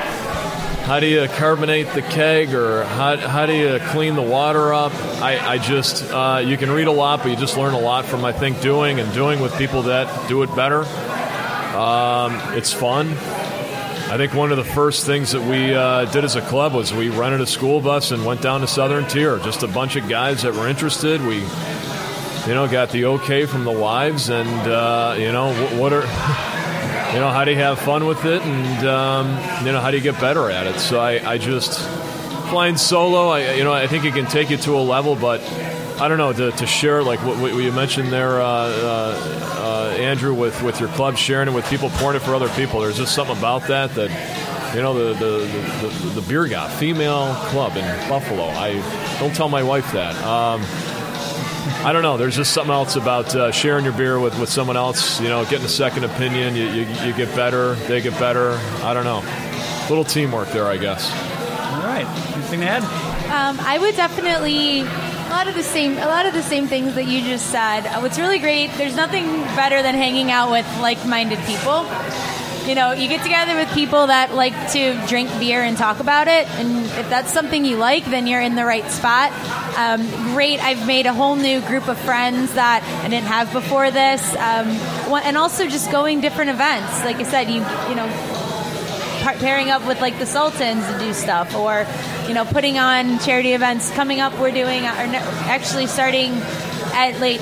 how 0.84 1.00
do 1.00 1.06
you 1.06 1.26
carbonate 1.28 1.88
the 1.94 2.02
keg, 2.02 2.52
or 2.52 2.84
how, 2.84 3.16
how 3.16 3.46
do 3.46 3.54
you 3.54 3.78
clean 3.88 4.16
the 4.16 4.22
water 4.22 4.74
up? 4.74 4.92
I, 5.22 5.54
I 5.54 5.58
just 5.58 6.04
uh, 6.12 6.42
you 6.44 6.58
can 6.58 6.70
read 6.70 6.86
a 6.88 6.92
lot, 6.92 7.22
but 7.22 7.30
you 7.30 7.36
just 7.36 7.56
learn 7.56 7.72
a 7.72 7.80
lot 7.80 8.04
from 8.04 8.22
I 8.24 8.32
think 8.32 8.60
doing 8.60 9.00
and 9.00 9.12
doing 9.14 9.40
with 9.40 9.56
people 9.56 9.82
that 9.84 10.28
do 10.28 10.42
it 10.42 10.54
better. 10.54 10.84
Um, 11.74 12.38
it's 12.54 12.72
fun. 12.72 13.08
I 14.12 14.18
think 14.18 14.34
one 14.34 14.50
of 14.52 14.58
the 14.58 14.64
first 14.64 15.06
things 15.06 15.32
that 15.32 15.40
we 15.40 15.74
uh, 15.74 16.04
did 16.12 16.22
as 16.22 16.36
a 16.36 16.42
club 16.42 16.74
was 16.74 16.92
we 16.92 17.08
rented 17.08 17.40
a 17.40 17.46
school 17.46 17.80
bus 17.80 18.10
and 18.10 18.24
went 18.24 18.42
down 18.42 18.60
to 18.60 18.66
Southern 18.66 19.06
Tier. 19.08 19.38
Just 19.38 19.62
a 19.62 19.66
bunch 19.66 19.96
of 19.96 20.06
guys 20.08 20.42
that 20.42 20.52
were 20.52 20.68
interested. 20.68 21.20
We, 21.22 21.36
you 21.38 22.54
know, 22.54 22.68
got 22.70 22.90
the 22.90 23.06
okay 23.06 23.46
from 23.46 23.64
the 23.64 23.72
wives, 23.72 24.28
and 24.28 24.48
uh, 24.70 25.16
you 25.18 25.32
know, 25.32 25.52
wh- 25.54 25.80
what 25.80 25.94
are, 25.94 26.02
you 27.14 27.20
know, 27.20 27.30
how 27.30 27.44
do 27.44 27.52
you 27.52 27.58
have 27.58 27.78
fun 27.78 28.06
with 28.06 28.24
it, 28.24 28.42
and 28.42 28.88
um, 28.88 29.28
you 29.64 29.70
know, 29.70 29.80
how 29.80 29.92
do 29.92 29.96
you 29.96 30.02
get 30.02 30.20
better 30.20 30.50
at 30.50 30.66
it? 30.66 30.80
So 30.80 30.98
I, 30.98 31.34
I 31.34 31.38
just 31.38 31.78
flying 32.50 32.76
solo. 32.76 33.28
I, 33.28 33.54
you 33.54 33.62
know, 33.62 33.72
I 33.72 33.86
think 33.86 34.04
it 34.04 34.14
can 34.14 34.26
take 34.26 34.50
you 34.50 34.56
to 34.56 34.72
a 34.72 34.82
level, 34.82 35.14
but 35.14 35.40
I 36.00 36.08
don't 36.08 36.18
know 36.18 36.32
to, 36.32 36.50
to 36.50 36.66
share 36.66 37.04
like 37.04 37.20
what, 37.20 37.38
what 37.38 37.54
you 37.54 37.70
mentioned 37.70 38.12
there, 38.12 38.40
uh, 38.40 38.46
uh, 38.46 39.90
uh, 39.94 39.96
Andrew, 39.96 40.34
with, 40.34 40.60
with 40.62 40.80
your 40.80 40.88
club 40.90 41.16
sharing 41.16 41.46
it 41.46 41.52
with 41.52 41.64
people, 41.70 41.88
pouring 41.90 42.16
it 42.16 42.22
for 42.22 42.34
other 42.34 42.48
people. 42.48 42.80
There's 42.80 42.96
just 42.96 43.14
something 43.14 43.38
about 43.38 43.68
that 43.68 43.94
that 43.94 44.74
you 44.74 44.82
know 44.82 44.92
the 44.92 45.14
the, 45.14 45.38
the, 45.46 45.88
the, 45.88 46.20
the 46.20 46.28
beer 46.28 46.48
got 46.48 46.72
female 46.72 47.32
club 47.50 47.76
in 47.76 48.08
Buffalo. 48.08 48.46
I 48.46 48.72
don't 49.20 49.36
tell 49.36 49.48
my 49.48 49.62
wife 49.62 49.92
that. 49.92 50.16
Um, 50.24 50.62
I 51.84 51.92
don't 51.92 52.02
know. 52.02 52.16
There's 52.16 52.36
just 52.36 52.52
something 52.52 52.72
else 52.72 52.96
about 52.96 53.34
uh, 53.34 53.52
sharing 53.52 53.84
your 53.84 53.92
beer 53.94 54.18
with, 54.18 54.38
with 54.38 54.48
someone 54.48 54.76
else. 54.76 55.20
You 55.20 55.28
know, 55.28 55.44
getting 55.44 55.66
a 55.66 55.68
second 55.68 56.04
opinion. 56.04 56.56
You, 56.56 56.64
you, 56.64 56.86
you 57.04 57.12
get 57.14 57.34
better. 57.36 57.74
They 57.74 58.00
get 58.00 58.18
better. 58.18 58.52
I 58.82 58.94
don't 58.94 59.04
know. 59.04 59.22
A 59.22 59.86
Little 59.88 60.04
teamwork 60.04 60.48
there, 60.48 60.66
I 60.66 60.76
guess. 60.78 61.10
All 61.12 61.82
right. 61.82 62.06
Anything 62.34 62.60
to 62.60 62.66
add? 62.66 62.82
Um, 63.30 63.58
I 63.60 63.78
would 63.78 63.96
definitely 63.96 64.80
a 64.80 65.30
lot 65.30 65.48
of 65.48 65.54
the 65.54 65.62
same 65.62 65.98
a 65.98 66.06
lot 66.06 66.26
of 66.26 66.32
the 66.32 66.42
same 66.42 66.66
things 66.68 66.94
that 66.94 67.06
you 67.06 67.20
just 67.22 67.50
said. 67.50 67.86
Uh, 67.86 68.00
What's 68.00 68.18
really 68.18 68.38
great, 68.38 68.70
there's 68.76 68.94
nothing 68.94 69.24
better 69.56 69.82
than 69.82 69.94
hanging 69.94 70.30
out 70.30 70.50
with 70.50 70.66
like-minded 70.80 71.38
people. 71.40 71.86
You 72.66 72.74
know, 72.74 72.92
you 72.92 73.08
get 73.08 73.22
together 73.22 73.54
with 73.56 73.70
people 73.74 74.06
that 74.06 74.34
like 74.34 74.54
to 74.72 74.98
drink 75.06 75.28
beer 75.38 75.62
and 75.62 75.76
talk 75.76 76.00
about 76.00 76.28
it, 76.28 76.48
and 76.48 76.86
if 76.86 77.10
that's 77.10 77.30
something 77.30 77.62
you 77.64 77.76
like, 77.76 78.06
then 78.06 78.26
you're 78.26 78.40
in 78.40 78.54
the 78.54 78.64
right 78.64 78.90
spot. 78.90 79.32
Um, 79.76 80.00
great, 80.32 80.64
I've 80.64 80.86
made 80.86 81.04
a 81.04 81.12
whole 81.12 81.36
new 81.36 81.60
group 81.60 81.88
of 81.88 81.98
friends 81.98 82.54
that 82.54 82.82
I 83.04 83.08
didn't 83.08 83.26
have 83.26 83.52
before 83.52 83.90
this, 83.90 84.34
um, 84.36 84.68
and 85.24 85.36
also 85.36 85.68
just 85.68 85.92
going 85.92 86.22
different 86.22 86.50
events. 86.50 87.04
Like 87.04 87.16
I 87.16 87.24
said, 87.24 87.48
you 87.50 87.60
you 87.90 87.96
know, 87.96 88.08
pairing 89.40 89.68
up 89.68 89.86
with 89.86 90.00
like 90.00 90.18
the 90.18 90.26
Sultans 90.26 90.86
to 90.86 90.98
do 90.98 91.12
stuff, 91.12 91.54
or 91.54 91.86
you 92.26 92.32
know, 92.32 92.46
putting 92.46 92.78
on 92.78 93.18
charity 93.18 93.52
events. 93.52 93.90
Coming 93.90 94.20
up, 94.20 94.38
we're 94.38 94.50
doing, 94.50 94.84
or 94.84 95.06
ne- 95.06 95.18
actually 95.52 95.86
starting 95.86 96.32
at 96.94 97.20
late 97.20 97.40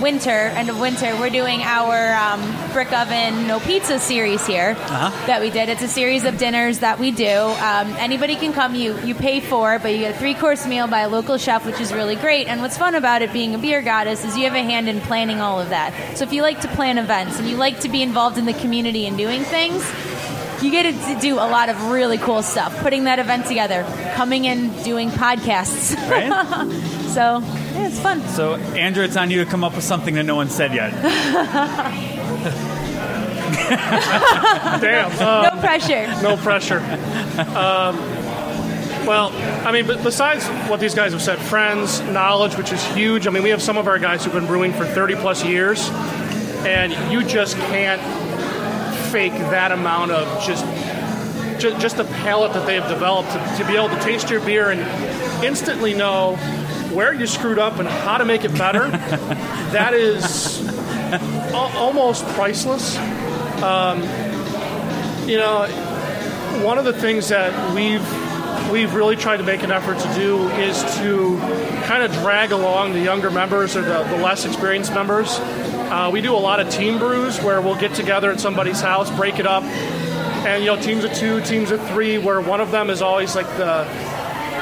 winter, 0.00 0.30
end 0.30 0.68
of 0.68 0.78
winter, 0.78 1.14
we're 1.18 1.30
doing 1.30 1.60
our 1.62 2.14
um, 2.14 2.72
brick 2.72 2.92
oven 2.92 3.46
no 3.46 3.60
pizza 3.60 3.98
series 3.98 4.46
here 4.46 4.74
that 4.74 5.40
we 5.40 5.50
did. 5.50 5.68
It's 5.68 5.82
a 5.82 5.88
series 5.88 6.24
of 6.24 6.38
dinners 6.38 6.80
that 6.80 6.98
we 6.98 7.10
do. 7.10 7.26
Um, 7.26 7.88
anybody 7.98 8.36
can 8.36 8.52
come. 8.52 8.74
You 8.74 8.98
you 9.00 9.14
pay 9.14 9.40
for, 9.40 9.78
but 9.78 9.92
you 9.92 9.98
get 9.98 10.14
a 10.14 10.18
three 10.18 10.34
course 10.34 10.66
meal 10.66 10.86
by 10.86 11.00
a 11.00 11.08
local 11.08 11.38
chef, 11.38 11.64
which 11.64 11.80
is 11.80 11.92
really 11.92 12.16
great. 12.16 12.48
And 12.48 12.60
what's 12.60 12.76
fun 12.76 12.94
about 12.94 13.22
it 13.22 13.32
being 13.32 13.54
a 13.54 13.58
beer 13.58 13.82
goddess 13.82 14.24
is 14.24 14.36
you 14.36 14.44
have 14.44 14.54
a 14.54 14.62
hand 14.62 14.88
in 14.88 15.00
planning 15.00 15.40
all 15.40 15.60
of 15.60 15.70
that. 15.70 16.16
So 16.16 16.24
if 16.24 16.32
you 16.32 16.42
like 16.42 16.60
to 16.62 16.68
plan 16.68 16.98
events 16.98 17.38
and 17.38 17.48
you 17.48 17.56
like 17.56 17.80
to 17.80 17.88
be 17.88 18.02
involved 18.02 18.38
in 18.38 18.44
the 18.44 18.54
community 18.54 19.06
and 19.06 19.16
doing 19.16 19.42
things, 19.42 19.82
you 20.62 20.70
get 20.70 20.92
to 20.92 21.20
do 21.20 21.34
a 21.34 21.48
lot 21.48 21.68
of 21.68 21.90
really 21.90 22.18
cool 22.18 22.42
stuff. 22.42 22.76
Putting 22.78 23.04
that 23.04 23.18
event 23.18 23.46
together, 23.46 23.84
coming 24.14 24.44
in, 24.44 24.70
doing 24.82 25.10
podcasts. 25.10 25.94
Right? 26.10 26.30
so 27.14 27.40
yeah, 27.76 27.86
it's 27.88 27.98
fun. 28.00 28.20
So, 28.28 28.54
Andrew, 28.56 29.04
it's 29.04 29.16
on 29.16 29.30
you 29.30 29.44
to 29.44 29.50
come 29.50 29.62
up 29.64 29.74
with 29.74 29.84
something 29.84 30.14
that 30.14 30.24
no 30.24 30.36
one 30.36 30.48
said 30.50 30.74
yet. 30.74 30.92
Damn. 34.80 35.10
Uh, 35.20 35.50
No 35.54 35.60
pressure. 35.60 36.06
no 36.22 36.36
pressure. 36.36 36.78
Um, 37.56 37.96
well, 39.06 39.30
I 39.66 39.70
mean, 39.72 39.86
besides 39.86 40.46
what 40.68 40.80
these 40.80 40.94
guys 40.94 41.12
have 41.12 41.22
said, 41.22 41.38
friends, 41.38 42.00
knowledge, 42.02 42.56
which 42.56 42.72
is 42.72 42.82
huge. 42.94 43.26
I 43.26 43.30
mean, 43.30 43.42
we 43.42 43.50
have 43.50 43.62
some 43.62 43.76
of 43.78 43.86
our 43.86 43.98
guys 43.98 44.24
who've 44.24 44.32
been 44.34 44.46
brewing 44.46 44.72
for 44.72 44.84
30 44.84 45.14
plus 45.16 45.44
years, 45.44 45.88
and 46.66 46.92
you 47.12 47.22
just 47.24 47.56
can't 47.56 48.00
fake 49.12 49.32
that 49.32 49.70
amount 49.72 50.10
of 50.10 50.42
just 50.44 50.64
just, 51.60 51.80
just 51.80 51.96
the 51.96 52.04
palate 52.04 52.52
that 52.52 52.66
they 52.66 52.74
have 52.74 52.86
developed 52.90 53.30
to, 53.32 53.38
to 53.56 53.66
be 53.66 53.76
able 53.76 53.88
to 53.88 53.98
taste 54.02 54.28
your 54.28 54.40
beer 54.40 54.68
and 54.70 54.80
instantly 55.42 55.94
know 55.94 56.36
where 56.96 57.12
you 57.12 57.26
screwed 57.26 57.58
up 57.58 57.78
and 57.78 57.86
how 57.86 58.16
to 58.16 58.24
make 58.24 58.42
it 58.42 58.52
better. 58.56 58.88
that 58.90 59.92
is 59.92 60.66
al- 61.52 61.76
almost 61.76 62.24
priceless. 62.28 62.96
Um, 63.62 64.00
you 65.28 65.36
know, 65.36 65.66
one 66.64 66.78
of 66.78 66.86
the 66.86 66.94
things 66.94 67.28
that 67.28 67.74
we've 67.74 68.02
we've 68.72 68.94
really 68.94 69.14
tried 69.14 69.36
to 69.36 69.42
make 69.42 69.62
an 69.62 69.70
effort 69.70 69.98
to 69.98 70.14
do 70.14 70.48
is 70.52 70.82
to 70.96 71.38
kind 71.84 72.02
of 72.02 72.10
drag 72.14 72.50
along 72.50 72.94
the 72.94 73.00
younger 73.00 73.30
members 73.30 73.76
or 73.76 73.82
the, 73.82 74.02
the 74.04 74.16
less 74.16 74.46
experienced 74.46 74.94
members. 74.94 75.38
Uh, 75.38 76.08
we 76.10 76.22
do 76.22 76.34
a 76.34 76.36
lot 76.36 76.60
of 76.60 76.70
team 76.70 76.98
brews 76.98 77.38
where 77.42 77.60
we'll 77.60 77.78
get 77.78 77.94
together 77.94 78.32
at 78.32 78.40
somebody's 78.40 78.80
house, 78.80 79.14
break 79.16 79.38
it 79.38 79.46
up, 79.46 79.62
and 79.62 80.64
you 80.64 80.74
know, 80.74 80.80
teams 80.80 81.04
of 81.04 81.12
two, 81.12 81.42
teams 81.42 81.70
of 81.70 81.86
three, 81.88 82.16
where 82.16 82.40
one 82.40 82.60
of 82.60 82.70
them 82.70 82.88
is 82.88 83.02
always 83.02 83.36
like 83.36 83.46
the 83.58 83.84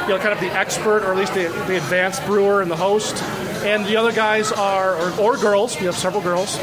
you 0.04 0.10
know, 0.10 0.18
kind 0.18 0.32
of 0.32 0.40
the 0.40 0.52
expert 0.52 1.02
or 1.02 1.12
at 1.12 1.16
least 1.16 1.34
the, 1.34 1.48
the 1.66 1.76
advanced 1.76 2.24
brewer 2.26 2.60
and 2.60 2.70
the 2.70 2.76
host, 2.76 3.22
and 3.64 3.86
the 3.86 3.96
other 3.96 4.12
guys 4.12 4.52
are 4.52 4.94
or, 4.96 5.20
or 5.20 5.36
girls. 5.38 5.78
We 5.78 5.86
have 5.86 5.96
several 5.96 6.22
girls 6.22 6.58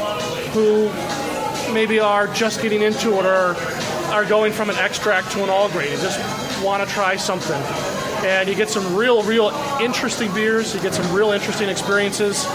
who 0.52 0.86
maybe 1.72 1.98
are 1.98 2.28
just 2.28 2.62
getting 2.62 2.82
into 2.82 3.18
it 3.18 3.24
or 3.24 3.56
are 4.12 4.24
going 4.24 4.52
from 4.52 4.70
an 4.70 4.76
extract 4.76 5.32
to 5.32 5.42
an 5.42 5.50
all 5.50 5.68
grain 5.70 5.88
and 5.88 6.00
just 6.00 6.64
want 6.64 6.86
to 6.86 6.94
try 6.94 7.16
something. 7.16 7.60
And 8.24 8.48
you 8.48 8.54
get 8.54 8.68
some 8.68 8.94
real, 8.94 9.22
real 9.22 9.48
interesting 9.80 10.32
beers. 10.32 10.74
You 10.74 10.80
get 10.80 10.94
some 10.94 11.12
real 11.12 11.32
interesting 11.32 11.68
experiences. 11.68 12.46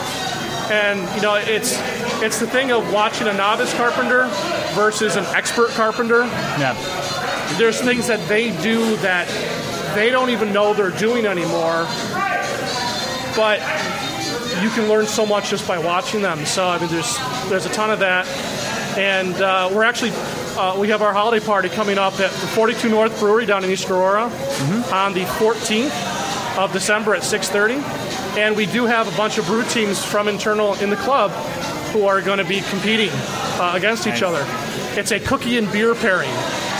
And 0.70 1.00
you 1.16 1.22
know, 1.22 1.36
it's 1.36 1.78
it's 2.22 2.40
the 2.40 2.48
thing 2.48 2.72
of 2.72 2.92
watching 2.94 3.28
a 3.28 3.34
novice 3.34 3.74
carpenter 3.74 4.28
versus 4.74 5.16
an 5.16 5.26
expert 5.36 5.70
carpenter. 5.70 6.22
Yeah. 6.60 6.76
There's 7.58 7.82
things 7.82 8.08
that 8.08 8.26
they 8.28 8.52
do 8.62 8.96
that 8.98 9.28
they 9.98 10.12
don't 10.12 10.30
even 10.30 10.54
know 10.54 10.74
they're 10.74 10.92
doing 10.92 11.26
anymore. 11.26 11.86
But 13.36 13.60
you 14.62 14.70
can 14.70 14.88
learn 14.88 15.06
so 15.06 15.26
much 15.26 15.50
just 15.50 15.68
by 15.68 15.78
watching 15.80 16.22
them. 16.22 16.46
So 16.46 16.68
I 16.68 16.80
mean, 16.80 16.90
there's 16.90 17.18
there's 17.50 17.66
a 17.66 17.70
ton 17.70 17.90
of 17.92 18.00
that, 18.00 18.28
and 18.98 19.34
uh, 19.36 19.70
we're 19.74 19.84
actually 19.84 20.12
uh, 20.58 20.78
we 20.80 20.90
have 20.90 21.02
our 21.02 21.14
holiday 21.14 21.44
party 21.46 21.70
coming 21.70 21.98
up 21.98 22.14
at 22.20 22.32
the 22.32 22.48
42 22.48 22.90
North 22.90 23.20
Brewery 23.20 23.46
down 23.46 23.64
in 23.64 23.70
East 23.70 23.90
Aurora 23.90 24.24
on 24.92 25.14
the 25.14 25.24
14th 25.38 26.58
of 26.58 26.72
December 26.74 27.14
at 27.16 27.22
6:30, 27.24 27.78
and 28.38 28.56
we 28.56 28.66
do 28.66 28.86
have 28.86 29.12
a 29.12 29.16
bunch 29.18 29.38
of 29.38 29.46
brew 29.46 29.64
teams 29.66 30.04
from 30.04 30.28
internal 30.28 30.74
in 30.76 30.90
the 30.90 30.96
club 30.98 31.32
who 31.94 32.06
are 32.06 32.22
going 32.22 32.40
to 32.40 32.46
be 32.46 32.62
competing 32.62 33.10
uh, 33.14 33.74
against 33.76 34.08
each 34.08 34.22
other. 34.24 34.44
It's 35.00 35.12
a 35.12 35.20
cookie 35.20 35.58
and 35.58 35.72
beer 35.72 35.94
pairing, 35.94 36.30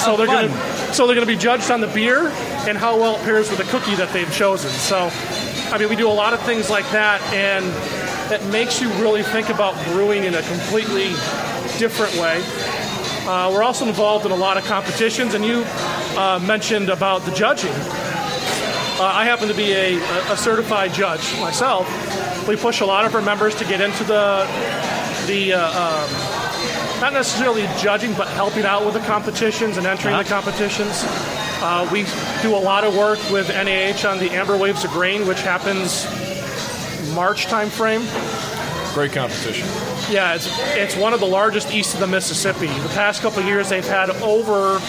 so 0.04 0.14
Oh, 0.14 0.18
they're 0.18 0.26
going 0.28 0.50
to 0.50 0.94
so 0.94 1.06
they're 1.06 1.16
going 1.16 1.28
to 1.28 1.32
be 1.34 1.40
judged 1.40 1.70
on 1.70 1.82
the 1.82 1.88
beer 1.88 2.32
and 2.68 2.78
how 2.78 2.98
well 2.98 3.16
it 3.16 3.24
pairs 3.24 3.50
with 3.50 3.60
the 3.60 3.66
cookie 3.66 3.96
that 3.96 4.12
they've 4.12 4.32
chosen. 4.34 4.70
So, 4.70 5.10
I 5.72 5.78
mean, 5.78 5.90
we 5.90 5.96
do 5.96 6.10
a 6.10 6.12
lot 6.12 6.34
of 6.34 6.42
things 6.42 6.70
like 6.70 6.90
that, 6.92 7.22
and 7.34 7.66
that 8.30 8.44
makes 8.52 8.82
you 8.82 8.90
really 9.02 9.24
think 9.24 9.50
about 9.50 9.74
brewing 9.86 10.26
in 10.26 10.36
a 10.36 10.42
completely 10.42 11.10
different 11.80 12.14
way. 12.16 12.44
Uh, 13.26 13.52
we're 13.54 13.64
also 13.64 13.88
involved 13.88 14.26
in 14.26 14.32
a 14.32 14.36
lot 14.36 14.58
of 14.58 14.66
competitions, 14.66 15.34
and 15.34 15.46
you 15.46 15.64
uh, 16.18 16.44
mentioned 16.46 16.90
about 16.90 17.24
the 17.24 17.32
judging. 17.32 17.72
Uh, 17.72 19.04
I 19.04 19.26
happen 19.26 19.48
to 19.48 19.54
be 19.54 19.72
a, 19.74 19.98
a 20.32 20.38
certified 20.38 20.94
judge 20.94 21.40
myself. 21.40 21.88
We 22.48 22.56
push 22.56 22.82
a 22.82 22.86
lot 22.86 23.06
of 23.06 23.14
our 23.16 23.22
members 23.22 23.56
to 23.56 23.66
get 23.66 23.80
into 23.80 24.04
the 24.04 24.46
the 25.28 25.54
uh, 25.54 25.60
um, 25.60 27.02
not 27.02 27.14
necessarily 27.14 27.68
judging, 27.80 28.14
but 28.14 28.28
helping 28.30 28.66
out 28.66 28.86
with 28.86 28.94
the 28.94 29.02
competitions 29.02 29.78
and 29.78 29.86
entering 29.86 30.18
the 30.18 30.24
competitions. 30.24 31.06
Uh, 31.60 31.88
we 31.92 32.06
do 32.42 32.56
a 32.56 32.60
lot 32.60 32.84
of 32.84 32.96
work 32.96 33.20
with 33.32 33.48
NAH 33.50 34.08
on 34.10 34.20
the 34.20 34.30
Amber 34.32 34.56
Waves 34.58 34.84
of 34.84 34.92
Grain, 34.92 35.28
which 35.28 35.42
happens 35.42 36.06
March 37.16 37.48
timeframe. 37.48 38.04
Great 38.94 39.12
competition. 39.12 39.68
Yeah, 40.10 40.36
it's 40.36 40.48
it's 40.76 40.96
one 40.96 41.14
of 41.14 41.20
the 41.20 41.26
largest 41.28 41.72
east 41.74 41.94
of 41.94 42.00
the 42.00 42.08
Mississippi. 42.08 42.68
The 42.68 42.90
past 42.90 43.22
couple 43.22 43.44
years, 43.44 43.70
they've 43.70 43.86
had 43.88 44.10
over 44.22 44.80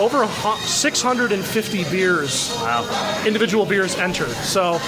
over 0.00 0.26
650 0.66 1.84
beers, 1.90 2.50
Wow. 2.56 3.22
individual 3.26 3.66
beers 3.66 3.94
entered. 3.96 4.30
So 4.30 4.78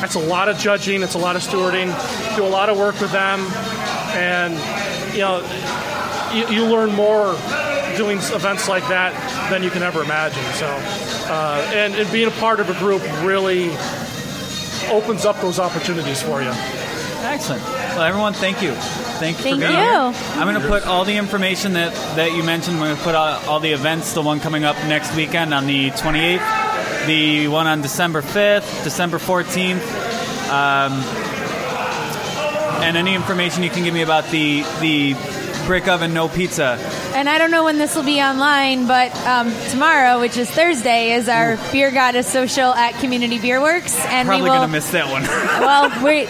that's 0.00 0.14
a 0.16 0.20
lot 0.20 0.48
of 0.48 0.58
judging. 0.58 1.02
It's 1.02 1.14
a 1.14 1.18
lot 1.18 1.36
of 1.36 1.42
stewarding. 1.42 1.94
Do 2.36 2.44
a 2.44 2.48
lot 2.48 2.68
of 2.68 2.76
work 2.78 3.00
with 3.00 3.12
them. 3.12 3.40
and 4.16 4.54
you 5.14 5.20
know 5.20 5.42
you, 6.32 6.46
you 6.48 6.64
learn 6.64 6.90
more 6.92 7.34
doing 7.98 8.18
events 8.18 8.68
like 8.68 8.86
that 8.88 9.12
than 9.50 9.62
you 9.62 9.70
can 9.70 9.82
ever 9.82 10.02
imagine. 10.02 10.42
So, 10.54 10.66
uh, 10.66 11.70
and, 11.74 11.94
and 11.94 12.10
being 12.12 12.28
a 12.28 12.32
part 12.32 12.60
of 12.60 12.70
a 12.70 12.78
group 12.78 13.02
really 13.24 13.70
opens 14.88 15.26
up 15.26 15.40
those 15.40 15.58
opportunities 15.58 16.22
for 16.22 16.40
you. 16.40 16.52
Excellent. 17.24 17.62
Well, 17.64 18.02
everyone, 18.02 18.32
thank 18.32 18.62
you. 18.62 18.72
Thank 18.72 19.38
you 19.38 19.42
Thank 19.42 19.56
for 19.56 19.66
being 19.66 19.72
you. 19.72 19.76
here. 19.76 20.12
I'm 20.38 20.48
going 20.48 20.62
to 20.62 20.68
put 20.68 20.86
all 20.86 21.04
the 21.04 21.16
information 21.16 21.72
that, 21.72 21.92
that 22.14 22.32
you 22.36 22.44
mentioned. 22.44 22.76
I'm 22.76 22.84
going 22.84 22.96
to 22.96 23.02
put 23.02 23.16
all, 23.16 23.40
all 23.48 23.60
the 23.60 23.72
events, 23.72 24.12
the 24.12 24.22
one 24.22 24.38
coming 24.38 24.62
up 24.62 24.76
next 24.86 25.14
weekend 25.16 25.52
on 25.52 25.66
the 25.66 25.90
28th, 25.90 27.06
the 27.06 27.48
one 27.48 27.66
on 27.66 27.82
December 27.82 28.22
5th, 28.22 28.84
December 28.84 29.18
14th, 29.18 29.82
um, 30.48 30.92
and 32.84 32.96
any 32.96 33.16
information 33.16 33.64
you 33.64 33.70
can 33.70 33.82
give 33.82 33.92
me 33.92 34.02
about 34.02 34.24
the 34.30 34.62
the 34.80 35.14
brick 35.66 35.88
oven 35.88 36.14
no 36.14 36.28
pizza. 36.28 36.78
And 37.18 37.28
I 37.28 37.38
don't 37.38 37.50
know 37.50 37.64
when 37.64 37.78
this 37.78 37.96
will 37.96 38.04
be 38.04 38.20
online, 38.20 38.86
but 38.86 39.12
um, 39.26 39.52
tomorrow, 39.70 40.20
which 40.20 40.36
is 40.36 40.48
Thursday, 40.48 41.14
is 41.14 41.28
our 41.28 41.56
Beer 41.72 41.90
Goddess 41.90 42.28
social 42.28 42.72
at 42.72 42.94
Community 43.00 43.40
Beer 43.40 43.60
Works, 43.60 43.98
and 44.04 44.28
Probably 44.28 44.44
we 44.44 44.48
will. 44.48 44.58
going 44.58 44.68
to 44.68 44.72
miss 44.72 44.92
that 44.92 45.10
one. 45.10 45.22
well, 45.26 46.04
wait. 46.04 46.28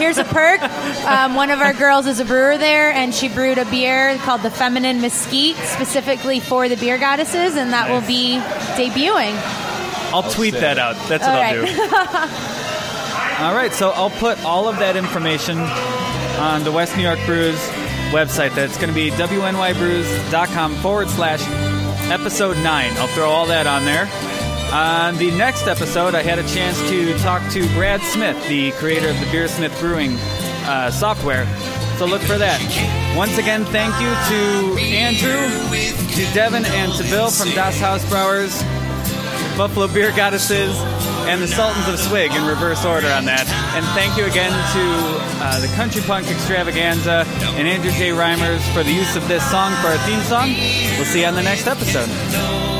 Here's 0.00 0.18
a 0.18 0.24
perk. 0.24 0.60
Um, 1.06 1.36
one 1.36 1.50
of 1.50 1.60
our 1.60 1.72
girls 1.72 2.08
is 2.08 2.18
a 2.18 2.24
brewer 2.24 2.58
there, 2.58 2.90
and 2.90 3.14
she 3.14 3.28
brewed 3.28 3.58
a 3.58 3.64
beer 3.66 4.16
called 4.18 4.42
the 4.42 4.50
Feminine 4.50 5.00
Mesquite 5.00 5.54
specifically 5.54 6.40
for 6.40 6.68
the 6.68 6.76
beer 6.76 6.98
goddesses, 6.98 7.54
and 7.54 7.72
that 7.72 7.88
will 7.88 8.04
be 8.04 8.38
debuting. 8.74 9.36
I'll 10.12 10.28
tweet 10.28 10.54
that 10.54 10.78
out. 10.78 10.96
That's 11.08 11.22
what 11.24 11.36
All 11.36 11.42
I'll 11.42 11.62
right. 11.62 13.38
do. 13.38 13.44
All 13.44 13.54
right, 13.54 13.72
so 13.72 13.90
I'll 13.90 14.10
put 14.10 14.44
all 14.44 14.66
of 14.66 14.80
that 14.80 14.96
information 14.96 15.58
on 15.58 16.64
the 16.64 16.72
West 16.72 16.96
New 16.96 17.04
York 17.04 17.20
Brews 17.24 17.60
website. 18.12 18.54
That's 18.54 18.76
going 18.76 18.88
to 18.88 18.94
be 18.94 19.10
wnybrews.com 19.10 20.76
forward 20.76 21.08
slash 21.08 21.42
episode 22.10 22.56
9. 22.58 22.92
I'll 22.96 23.06
throw 23.08 23.30
all 23.30 23.46
that 23.46 23.66
on 23.66 23.84
there. 23.84 24.08
On 24.72 25.16
the 25.16 25.30
next 25.32 25.66
episode, 25.66 26.14
I 26.14 26.22
had 26.22 26.38
a 26.38 26.48
chance 26.48 26.78
to 26.88 27.16
talk 27.18 27.48
to 27.52 27.66
Brad 27.74 28.00
Smith, 28.02 28.36
the 28.48 28.72
creator 28.72 29.08
of 29.08 29.18
the 29.20 29.26
BeerSmith 29.26 29.78
Brewing 29.78 30.16
uh, 30.66 30.90
software. 30.90 31.46
So 31.98 32.06
look 32.06 32.22
for 32.22 32.38
that. 32.38 32.60
Once 33.16 33.38
again, 33.38 33.64
thank 33.66 33.94
you 34.00 34.10
to 34.10 34.82
Andrew, 34.82 35.46
to 36.16 36.34
Devin, 36.34 36.64
and 36.64 36.92
to 36.94 37.04
Bill 37.04 37.30
from 37.30 37.50
Das 37.50 37.78
Hausbrauers. 37.78 38.60
Buffalo 39.56 39.86
Beer 39.86 40.10
Goddesses, 40.16 40.76
and 41.26 41.42
the 41.42 41.48
Sultans 41.48 41.88
of 41.88 41.98
Swig 41.98 42.32
in 42.32 42.44
reverse 42.44 42.84
order 42.84 43.08
on 43.08 43.24
that. 43.26 43.46
And 43.74 43.84
thank 43.96 44.16
you 44.16 44.26
again 44.26 44.52
to 44.52 44.84
uh, 45.42 45.60
the 45.60 45.68
Country 45.74 46.02
Punk 46.02 46.28
Extravaganza 46.30 47.24
and 47.56 47.66
Andrew 47.68 47.90
J. 47.92 48.10
Reimers 48.10 48.62
for 48.72 48.82
the 48.82 48.92
use 48.92 49.16
of 49.16 49.26
this 49.28 49.48
song 49.50 49.72
for 49.80 49.88
our 49.88 49.98
theme 50.06 50.22
song. 50.22 50.48
We'll 50.96 51.04
see 51.04 51.20
you 51.20 51.26
on 51.26 51.34
the 51.34 51.42
next 51.42 51.66
episode. 51.66 52.73